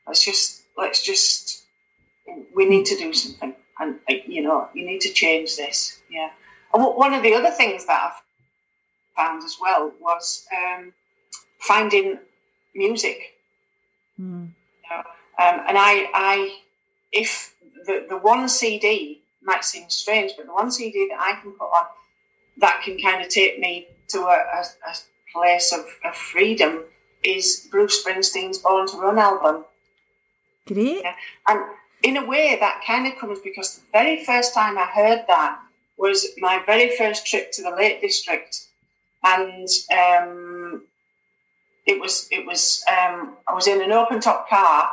let's 0.06 0.22
just 0.22 0.62
let's 0.76 1.02
just 1.02 1.64
we 2.54 2.66
need 2.66 2.84
to 2.86 2.96
do 2.96 3.12
something, 3.14 3.54
and 3.80 3.98
you 4.26 4.42
know 4.42 4.68
you 4.74 4.84
need 4.84 5.00
to 5.00 5.12
change 5.12 5.56
this. 5.56 5.95
Yeah. 6.10 6.30
And 6.74 6.82
one 6.82 7.14
of 7.14 7.22
the 7.22 7.34
other 7.34 7.50
things 7.50 7.86
that 7.86 8.12
I've 8.12 8.22
found 9.16 9.42
as 9.42 9.56
well 9.60 9.92
was 10.00 10.46
um, 10.54 10.92
finding 11.58 12.18
music. 12.74 13.36
Hmm. 14.16 14.46
Um, 15.38 15.60
and 15.68 15.76
I, 15.76 16.08
I, 16.14 16.58
if 17.12 17.54
the, 17.86 18.06
the 18.08 18.16
one 18.16 18.48
CD 18.48 19.20
might 19.42 19.64
seem 19.64 19.88
strange, 19.90 20.32
but 20.36 20.46
the 20.46 20.52
one 20.52 20.70
CD 20.70 21.08
that 21.10 21.20
I 21.20 21.40
can 21.40 21.52
put 21.52 21.66
on 21.66 21.86
that 22.58 22.82
can 22.82 22.98
kind 22.98 23.22
of 23.22 23.28
take 23.28 23.58
me 23.58 23.86
to 24.08 24.20
a, 24.20 24.22
a, 24.30 24.64
a 24.88 24.94
place 25.32 25.72
of, 25.72 25.84
of 26.04 26.14
freedom 26.16 26.84
is 27.22 27.68
Bruce 27.70 28.04
Springsteen's 28.04 28.58
Born 28.58 28.86
to 28.88 28.96
Run 28.96 29.18
album. 29.18 29.64
Great. 30.66 31.04
And 31.48 31.60
in 32.02 32.16
a 32.16 32.24
way, 32.24 32.56
that 32.58 32.82
kind 32.86 33.06
of 33.06 33.18
comes 33.18 33.40
because 33.40 33.78
the 33.78 33.84
very 33.92 34.24
first 34.24 34.54
time 34.54 34.78
I 34.78 34.84
heard 34.84 35.24
that 35.28 35.58
was 35.98 36.26
my 36.38 36.62
very 36.66 36.96
first 36.96 37.26
trip 37.26 37.52
to 37.52 37.62
the 37.62 37.70
Lake 37.70 38.00
District, 38.00 38.56
and 39.24 39.68
um, 39.92 40.82
it 41.86 42.00
was 42.00 42.28
it 42.30 42.44
was 42.46 42.84
um, 42.88 43.36
I 43.48 43.54
was 43.54 43.66
in 43.66 43.82
an 43.82 43.92
open 43.92 44.20
top 44.20 44.48
car, 44.48 44.90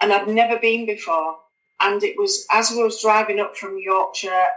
and 0.00 0.12
I'd 0.12 0.28
never 0.28 0.58
been 0.58 0.86
before, 0.86 1.38
and 1.80 2.02
it 2.02 2.16
was 2.18 2.46
as 2.50 2.70
I 2.72 2.82
was 2.82 3.00
driving 3.02 3.40
up 3.40 3.56
from 3.56 3.78
Yorkshire, 3.78 4.48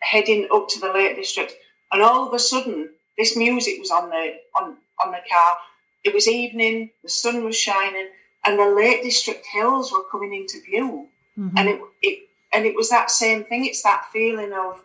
heading 0.00 0.48
up 0.52 0.68
to 0.70 0.80
the 0.80 0.92
Lake 0.92 1.16
District, 1.16 1.54
and 1.92 2.02
all 2.02 2.26
of 2.26 2.34
a 2.34 2.38
sudden 2.38 2.90
this 3.18 3.36
music 3.36 3.78
was 3.78 3.90
on 3.90 4.10
the 4.10 4.34
on 4.58 4.76
on 5.04 5.12
the 5.12 5.18
car. 5.30 5.56
It 6.04 6.14
was 6.14 6.28
evening, 6.28 6.90
the 7.02 7.08
sun 7.08 7.44
was 7.44 7.56
shining, 7.56 8.08
and 8.44 8.58
the 8.58 8.68
Lake 8.68 9.02
District 9.02 9.44
hills 9.52 9.90
were 9.92 10.04
coming 10.10 10.34
into 10.34 10.60
view 10.62 11.08
Mhm. 11.38 11.52
and 11.58 11.68
it, 11.68 11.80
it 12.00 12.28
and 12.54 12.64
it 12.64 12.74
was 12.74 12.88
that 12.88 13.10
same 13.10 13.44
thing 13.44 13.66
it's 13.66 13.82
that 13.82 14.06
feeling 14.10 14.54
of 14.54 14.80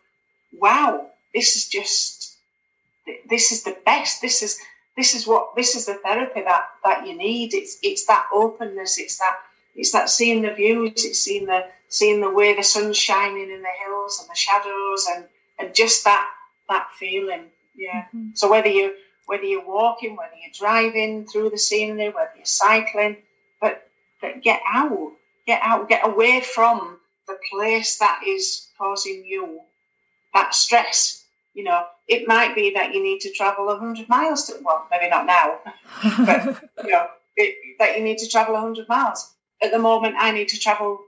wow 0.53 1.07
this 1.33 1.55
is 1.55 1.67
just 1.67 2.37
this 3.29 3.51
is 3.51 3.63
the 3.63 3.77
best 3.85 4.21
this 4.21 4.41
is 4.43 4.59
this 4.97 5.15
is 5.15 5.25
what 5.27 5.55
this 5.55 5.75
is 5.75 5.85
the 5.85 5.95
therapy 5.95 6.41
that 6.41 6.65
that 6.83 7.05
you 7.07 7.15
need 7.17 7.53
it's 7.53 7.77
it's 7.83 8.05
that 8.05 8.27
openness 8.33 8.97
it's 8.97 9.17
that 9.17 9.37
it's 9.75 9.91
that 9.91 10.09
seeing 10.09 10.41
the 10.41 10.53
views 10.53 11.05
it's 11.05 11.19
seeing 11.19 11.45
the 11.45 11.65
seeing 11.87 12.21
the 12.21 12.29
way 12.29 12.55
the 12.55 12.63
sun's 12.63 12.97
shining 12.97 13.49
in 13.49 13.61
the 13.61 13.75
hills 13.85 14.19
and 14.19 14.29
the 14.29 14.35
shadows 14.35 15.07
and 15.15 15.25
and 15.59 15.73
just 15.75 16.03
that 16.03 16.27
that 16.69 16.87
feeling 16.99 17.45
yeah 17.75 18.05
Mhm. 18.13 18.37
so 18.37 18.49
whether 18.49 18.67
you 18.69 18.93
whether 19.27 19.43
you're 19.43 19.65
walking 19.65 20.15
whether 20.15 20.35
you're 20.35 20.51
driving 20.57 21.25
through 21.25 21.49
the 21.49 21.57
scenery 21.57 22.09
whether 22.09 22.31
you're 22.35 22.45
cycling 22.45 23.17
but 23.61 23.87
but 24.21 24.41
get 24.41 24.61
out 24.67 25.13
get 25.47 25.59
out, 25.63 25.89
get 25.89 26.05
away 26.07 26.39
from 26.41 26.99
the 27.27 27.37
place 27.51 27.97
that 27.97 28.21
is 28.27 28.69
causing 28.77 29.25
you 29.25 29.61
that 30.33 30.53
stress. 30.55 31.25
You 31.53 31.65
know, 31.65 31.83
it 32.07 32.27
might 32.27 32.55
be 32.55 32.71
that 32.75 32.93
you 32.93 33.03
need 33.03 33.19
to 33.21 33.31
travel 33.31 33.65
100 33.65 34.07
miles 34.07 34.45
to, 34.47 34.53
well, 34.63 34.87
maybe 34.89 35.09
not 35.09 35.25
now, 35.25 35.59
but, 36.25 36.63
you 36.85 36.91
know, 36.91 37.07
it, 37.35 37.55
that 37.79 37.97
you 37.97 38.03
need 38.03 38.17
to 38.19 38.29
travel 38.29 38.53
100 38.53 38.87
miles. 38.87 39.33
At 39.61 39.71
the 39.71 39.79
moment, 39.79 40.15
I 40.17 40.31
need 40.31 40.47
to 40.49 40.59
travel 40.59 40.99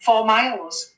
four 0.00 0.24
miles 0.26 0.90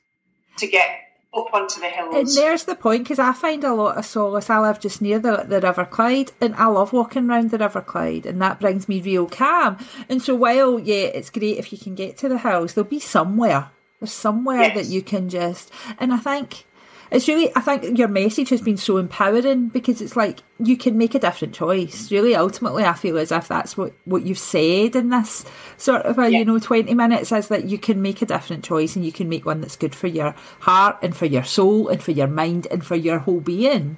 to 0.57 0.67
get 0.67 0.89
up 1.35 1.53
onto 1.53 1.79
the 1.79 1.87
hills. 1.87 2.15
And 2.15 2.27
there's 2.29 2.63
the 2.63 2.75
point 2.75 3.03
because 3.03 3.19
I 3.19 3.33
find 3.33 3.63
a 3.63 3.73
lot 3.73 3.97
of 3.97 4.05
solace. 4.05 4.49
I 4.49 4.59
live 4.59 4.79
just 4.79 5.01
near 5.01 5.19
the, 5.19 5.45
the 5.47 5.61
River 5.61 5.85
Clyde 5.85 6.31
and 6.41 6.55
I 6.55 6.65
love 6.67 6.93
walking 6.93 7.29
around 7.29 7.51
the 7.51 7.57
River 7.57 7.81
Clyde 7.81 8.25
and 8.25 8.41
that 8.41 8.59
brings 8.59 8.87
me 8.87 9.01
real 9.01 9.27
calm. 9.27 9.77
And 10.09 10.21
so 10.21 10.33
while, 10.33 10.79
yeah, 10.79 11.07
it's 11.07 11.29
great 11.29 11.57
if 11.57 11.71
you 11.71 11.77
can 11.77 11.93
get 11.93 12.17
to 12.19 12.29
the 12.29 12.37
hills, 12.37 12.73
there'll 12.73 12.89
be 12.89 12.99
somewhere. 12.99 13.69
There's 13.99 14.13
somewhere 14.13 14.61
Yes. 14.61 14.75
that 14.75 14.85
you 14.87 15.01
can 15.01 15.29
just, 15.29 15.71
and 15.99 16.13
I 16.13 16.17
think 16.17 16.65
it's 17.11 17.27
really 17.27 17.51
I 17.55 17.61
think 17.61 17.97
your 17.97 18.07
message 18.07 18.49
has 18.49 18.61
been 18.61 18.77
so 18.77 18.97
empowering 18.97 19.69
because 19.69 20.01
it's 20.01 20.15
like 20.15 20.39
you 20.59 20.75
can 20.77 20.97
make 20.97 21.15
a 21.15 21.19
different 21.19 21.53
choice. 21.53 22.11
Really, 22.11 22.35
ultimately, 22.35 22.83
I 22.83 22.93
feel 22.93 23.17
as 23.17 23.31
if 23.31 23.47
that's 23.47 23.77
what 23.77 23.93
what 24.05 24.23
you've 24.23 24.39
said 24.39 24.95
in 24.95 25.09
this 25.09 25.45
sort 25.77 26.01
of 26.03 26.17
a 26.17 26.29
Yeah. 26.29 26.39
you 26.39 26.45
know 26.45 26.59
twenty 26.59 26.93
minutes 26.93 27.31
is 27.31 27.47
that 27.49 27.65
you 27.65 27.77
can 27.77 28.01
make 28.01 28.21
a 28.21 28.25
different 28.25 28.63
choice 28.63 28.95
and 28.95 29.05
you 29.05 29.11
can 29.11 29.29
make 29.29 29.45
one 29.45 29.61
that's 29.61 29.75
good 29.75 29.93
for 29.95 30.07
your 30.07 30.33
heart 30.59 30.97
and 31.01 31.15
for 31.15 31.25
your 31.25 31.43
soul 31.43 31.87
and 31.89 32.01
for 32.01 32.11
your 32.11 32.27
mind 32.27 32.67
and 32.71 32.85
for 32.85 32.95
your 32.95 33.19
whole 33.19 33.41
being. 33.41 33.97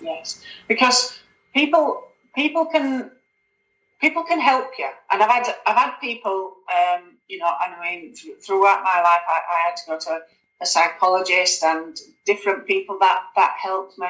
Yes, 0.00 0.42
because 0.68 1.18
people 1.54 2.02
people 2.34 2.66
can 2.66 3.10
people 4.00 4.24
can 4.24 4.40
help 4.40 4.66
you, 4.78 4.88
and 5.10 5.22
I've 5.22 5.30
had 5.30 5.54
I've 5.66 5.76
had 5.76 5.92
people, 6.00 6.54
um, 6.74 7.16
you 7.28 7.38
know, 7.38 7.46
I 7.46 7.80
mean, 7.80 8.12
th- 8.14 8.38
throughout 8.40 8.82
my 8.82 9.00
life, 9.00 9.22
I, 9.28 9.40
I 9.48 9.58
had 9.68 9.76
to 9.76 9.82
go 9.86 9.98
to 9.98 10.20
a 10.62 10.66
psychologist 10.66 11.62
and 11.62 11.98
different 12.24 12.66
people 12.66 12.96
that 13.00 13.22
that 13.36 13.54
helped 13.60 13.98
me, 13.98 14.06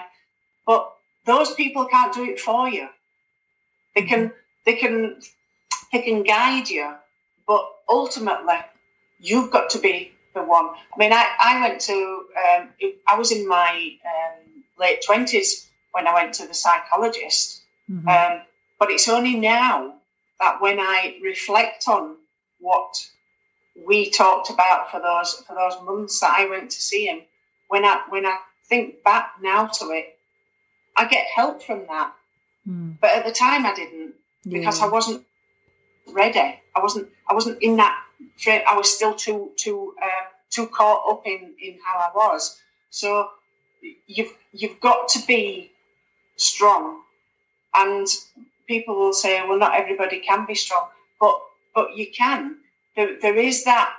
but 0.67 0.93
those 1.25 1.55
people 1.55 1.87
can't 1.87 2.13
do 2.15 2.25
it 2.25 2.41
for 2.41 2.69
you. 2.69 2.89
They 3.95 4.03
can 4.03 4.33
they 4.67 4.75
can 4.75 5.21
they 5.93 6.03
can 6.03 6.23
guide 6.23 6.69
you, 6.69 6.95
but 7.47 7.65
ultimately, 7.89 8.59
you've 9.19 9.51
got 9.51 9.71
to 9.71 9.79
be 9.79 10.13
the 10.35 10.43
one. 10.43 10.67
I 10.67 10.99
mean, 10.99 11.13
I, 11.13 11.27
I 11.41 11.61
went 11.61 11.81
to 11.83 12.25
um, 12.45 12.69
I 13.09 13.19
was 13.19 13.33
in 13.33 13.49
my 13.49 13.91
um, 14.05 14.65
late 14.79 15.03
twenties 15.05 15.69
when 15.93 16.07
I 16.07 16.15
went 16.15 16.35
to 16.35 16.47
the 16.47 16.55
psychologist. 16.55 17.63
Mhm. 17.91 18.07
Um, 18.09 18.43
but 18.79 18.91
it's 18.91 19.09
only 19.09 19.35
now 19.37 19.95
that 20.41 20.61
when 20.61 20.79
I 20.81 21.19
reflect 21.23 21.87
on 21.89 22.17
what 22.59 23.09
we 23.75 24.11
talked 24.11 24.51
about 24.51 24.91
for 24.91 25.01
those 25.01 25.43
for 25.47 25.55
those 25.55 25.83
months 25.83 26.21
that 26.21 26.35
I 26.37 26.47
went 26.49 26.71
to 26.71 26.81
see 26.81 27.07
him, 27.07 27.23
when 27.69 27.85
I 27.85 28.03
when 28.09 28.27
I 28.27 28.39
think 28.69 29.03
back 29.03 29.35
now 29.43 29.67
to 29.67 29.91
it, 29.91 30.19
I 30.97 31.07
get 31.07 31.27
help 31.35 31.63
from 31.63 31.87
that. 31.89 32.13
Mm. 32.69 32.99
But 33.01 33.11
at 33.11 33.25
the 33.25 33.33
time, 33.33 33.67
I 33.67 33.75
didn't 33.75 34.15
because 34.49 34.81
I 34.81 34.89
wasn't 34.89 35.25
ready. 36.09 36.61
I 36.77 36.81
wasn't. 36.81 37.09
I 37.29 37.35
wasn't 37.35 37.63
in 37.63 37.77
that. 37.77 37.99
frame. 38.39 38.63
I 38.69 38.77
was 38.77 38.95
still 38.95 39.15
too 39.15 39.53
too 39.57 39.95
uh, 40.03 40.27
too 40.51 40.67
caught 40.67 41.11
up 41.11 41.27
in 41.27 41.55
in 41.61 41.79
how 41.85 41.99
I 41.99 42.11
was. 42.15 42.61
So 42.91 43.29
you've 44.07 44.33
you've 44.53 44.81
got 44.81 45.09
to 45.09 45.27
be 45.27 45.73
strong, 46.37 47.03
and 47.75 48.07
people 48.67 48.97
will 48.97 49.13
say, 49.13 49.43
"Well, 49.47 49.59
not 49.59 49.75
everybody 49.75 50.21
can 50.21 50.47
be 50.47 50.55
strong," 50.55 50.89
but 51.21 51.35
but 51.75 51.97
you 51.97 52.09
can. 52.11 52.59
There, 52.97 53.19
there 53.21 53.37
is 53.37 53.65
that 53.65 53.95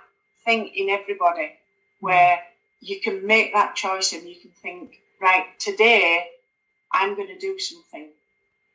thing 0.45 0.67
in 0.75 0.89
everybody 0.89 1.43
mm. 1.45 1.51
where 1.99 2.39
you 2.81 2.99
can 2.99 3.25
make 3.25 3.53
that 3.53 3.75
choice 3.75 4.13
and 4.13 4.27
you 4.27 4.35
can 4.35 4.51
think, 4.61 4.99
right, 5.21 5.45
today 5.59 6.25
I'm 6.91 7.15
going 7.15 7.29
to 7.29 7.37
do 7.39 7.57
something. 7.57 8.09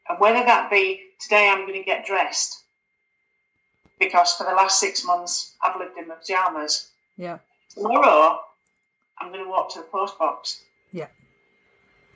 And 0.08 0.18
whether 0.18 0.44
that 0.44 0.70
be 0.70 1.02
today 1.20 1.48
I'm 1.48 1.66
going 1.66 1.78
to 1.78 1.84
get 1.84 2.06
dressed, 2.06 2.62
because 4.00 4.32
for 4.34 4.44
the 4.44 4.54
last 4.54 4.80
six 4.80 5.04
months 5.04 5.54
I've 5.62 5.78
lived 5.78 5.98
in 5.98 6.08
my 6.08 6.14
pajamas. 6.14 6.88
yeah, 7.16 7.38
Tomorrow 7.74 8.40
I'm 9.20 9.30
going 9.32 9.44
to 9.44 9.50
walk 9.50 9.72
to 9.74 9.80
the 9.80 9.86
post 9.86 10.18
box. 10.18 10.62
yeah, 10.92 11.08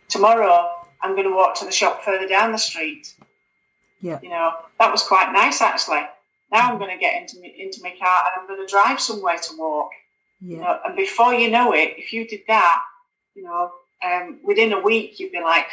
Tomorrow 0.08 0.70
I'm 1.02 1.12
going 1.12 1.28
to 1.28 1.34
walk 1.34 1.54
to 1.56 1.64
the 1.64 1.72
shop 1.72 2.02
further 2.04 2.26
down 2.28 2.52
the 2.52 2.58
street. 2.58 3.14
yeah, 4.00 4.18
You 4.22 4.30
know, 4.30 4.52
that 4.78 4.90
was 4.90 5.02
quite 5.02 5.32
nice 5.32 5.60
actually. 5.60 6.02
Now 6.52 6.70
I'm 6.70 6.78
going 6.78 6.90
to 6.90 7.00
get 7.00 7.20
into 7.20 7.42
into 7.42 7.82
my 7.82 7.94
car 7.98 8.24
and 8.26 8.40
I'm 8.40 8.46
going 8.46 8.64
to 8.64 8.70
drive 8.70 9.00
somewhere 9.00 9.38
to 9.38 9.56
walk. 9.56 9.90
You 10.40 10.56
yeah. 10.56 10.62
know, 10.62 10.78
and 10.84 10.96
before 10.96 11.32
you 11.32 11.50
know 11.50 11.72
it, 11.72 11.94
if 11.96 12.12
you 12.12 12.26
did 12.28 12.42
that, 12.48 12.82
you 13.34 13.42
know, 13.42 13.70
um, 14.04 14.40
within 14.44 14.72
a 14.72 14.80
week 14.80 15.18
you'd 15.18 15.32
be 15.32 15.40
like, 15.40 15.66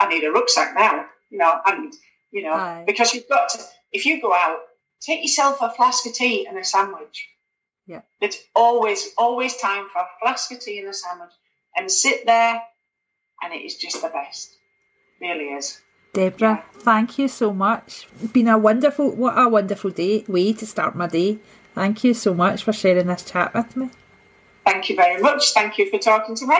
I 0.00 0.08
need 0.08 0.24
a 0.24 0.30
rucksack 0.30 0.74
now. 0.74 1.06
You 1.30 1.38
know, 1.38 1.60
need, 1.78 1.94
you 2.30 2.42
know, 2.42 2.54
Aye. 2.54 2.84
because 2.86 3.14
you've 3.14 3.28
got 3.28 3.50
to. 3.50 3.58
If 3.92 4.06
you 4.06 4.22
go 4.22 4.32
out, 4.32 4.58
take 5.00 5.22
yourself 5.22 5.58
a 5.60 5.70
flask 5.70 6.06
of 6.06 6.14
tea 6.14 6.46
and 6.46 6.56
a 6.56 6.64
sandwich. 6.64 7.28
Yeah. 7.86 8.02
It's 8.20 8.38
always 8.56 9.10
always 9.18 9.56
time 9.56 9.88
for 9.92 10.00
a 10.00 10.08
flask 10.20 10.50
of 10.52 10.60
tea 10.60 10.78
and 10.78 10.88
a 10.88 10.94
sandwich, 10.94 11.32
and 11.76 11.90
sit 11.90 12.24
there, 12.24 12.62
and 13.42 13.52
it 13.52 13.62
is 13.64 13.76
just 13.76 14.00
the 14.00 14.08
best. 14.08 14.56
Really 15.20 15.44
is. 15.44 15.80
Deborah, 16.14 16.62
thank 16.74 17.18
you 17.18 17.26
so 17.26 17.54
much. 17.54 18.06
Been 18.34 18.46
a 18.46 18.58
wonderful, 18.58 19.12
what 19.12 19.32
a 19.38 19.48
wonderful 19.48 19.90
day 19.90 20.24
way 20.28 20.52
to 20.52 20.66
start 20.66 20.94
my 20.94 21.06
day. 21.06 21.38
Thank 21.74 22.04
you 22.04 22.12
so 22.12 22.34
much 22.34 22.64
for 22.64 22.72
sharing 22.74 23.06
this 23.06 23.24
chat 23.24 23.54
with 23.54 23.74
me. 23.78 23.88
Thank 24.66 24.90
you 24.90 24.96
very 24.96 25.22
much. 25.22 25.54
Thank 25.54 25.78
you 25.78 25.88
for 25.88 25.98
talking 25.98 26.34
to 26.34 26.46
me. 26.46 26.56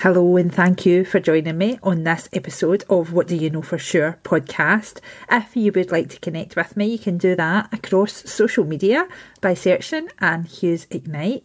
Hello, 0.00 0.36
and 0.36 0.52
thank 0.52 0.84
you 0.84 1.04
for 1.04 1.20
joining 1.20 1.58
me 1.58 1.78
on 1.80 2.02
this 2.02 2.28
episode 2.32 2.84
of 2.90 3.12
What 3.12 3.28
Do 3.28 3.36
You 3.36 3.50
Know 3.50 3.62
For 3.62 3.78
Sure 3.78 4.18
podcast. 4.24 5.00
If 5.30 5.56
you 5.56 5.70
would 5.72 5.92
like 5.92 6.08
to 6.10 6.18
connect 6.18 6.56
with 6.56 6.76
me, 6.76 6.86
you 6.86 6.98
can 6.98 7.18
do 7.18 7.36
that 7.36 7.72
across 7.72 8.28
social 8.28 8.64
media 8.64 9.06
by 9.40 9.54
searching 9.54 10.08
Anne 10.20 10.42
Hughes 10.44 10.88
Ignite. 10.90 11.44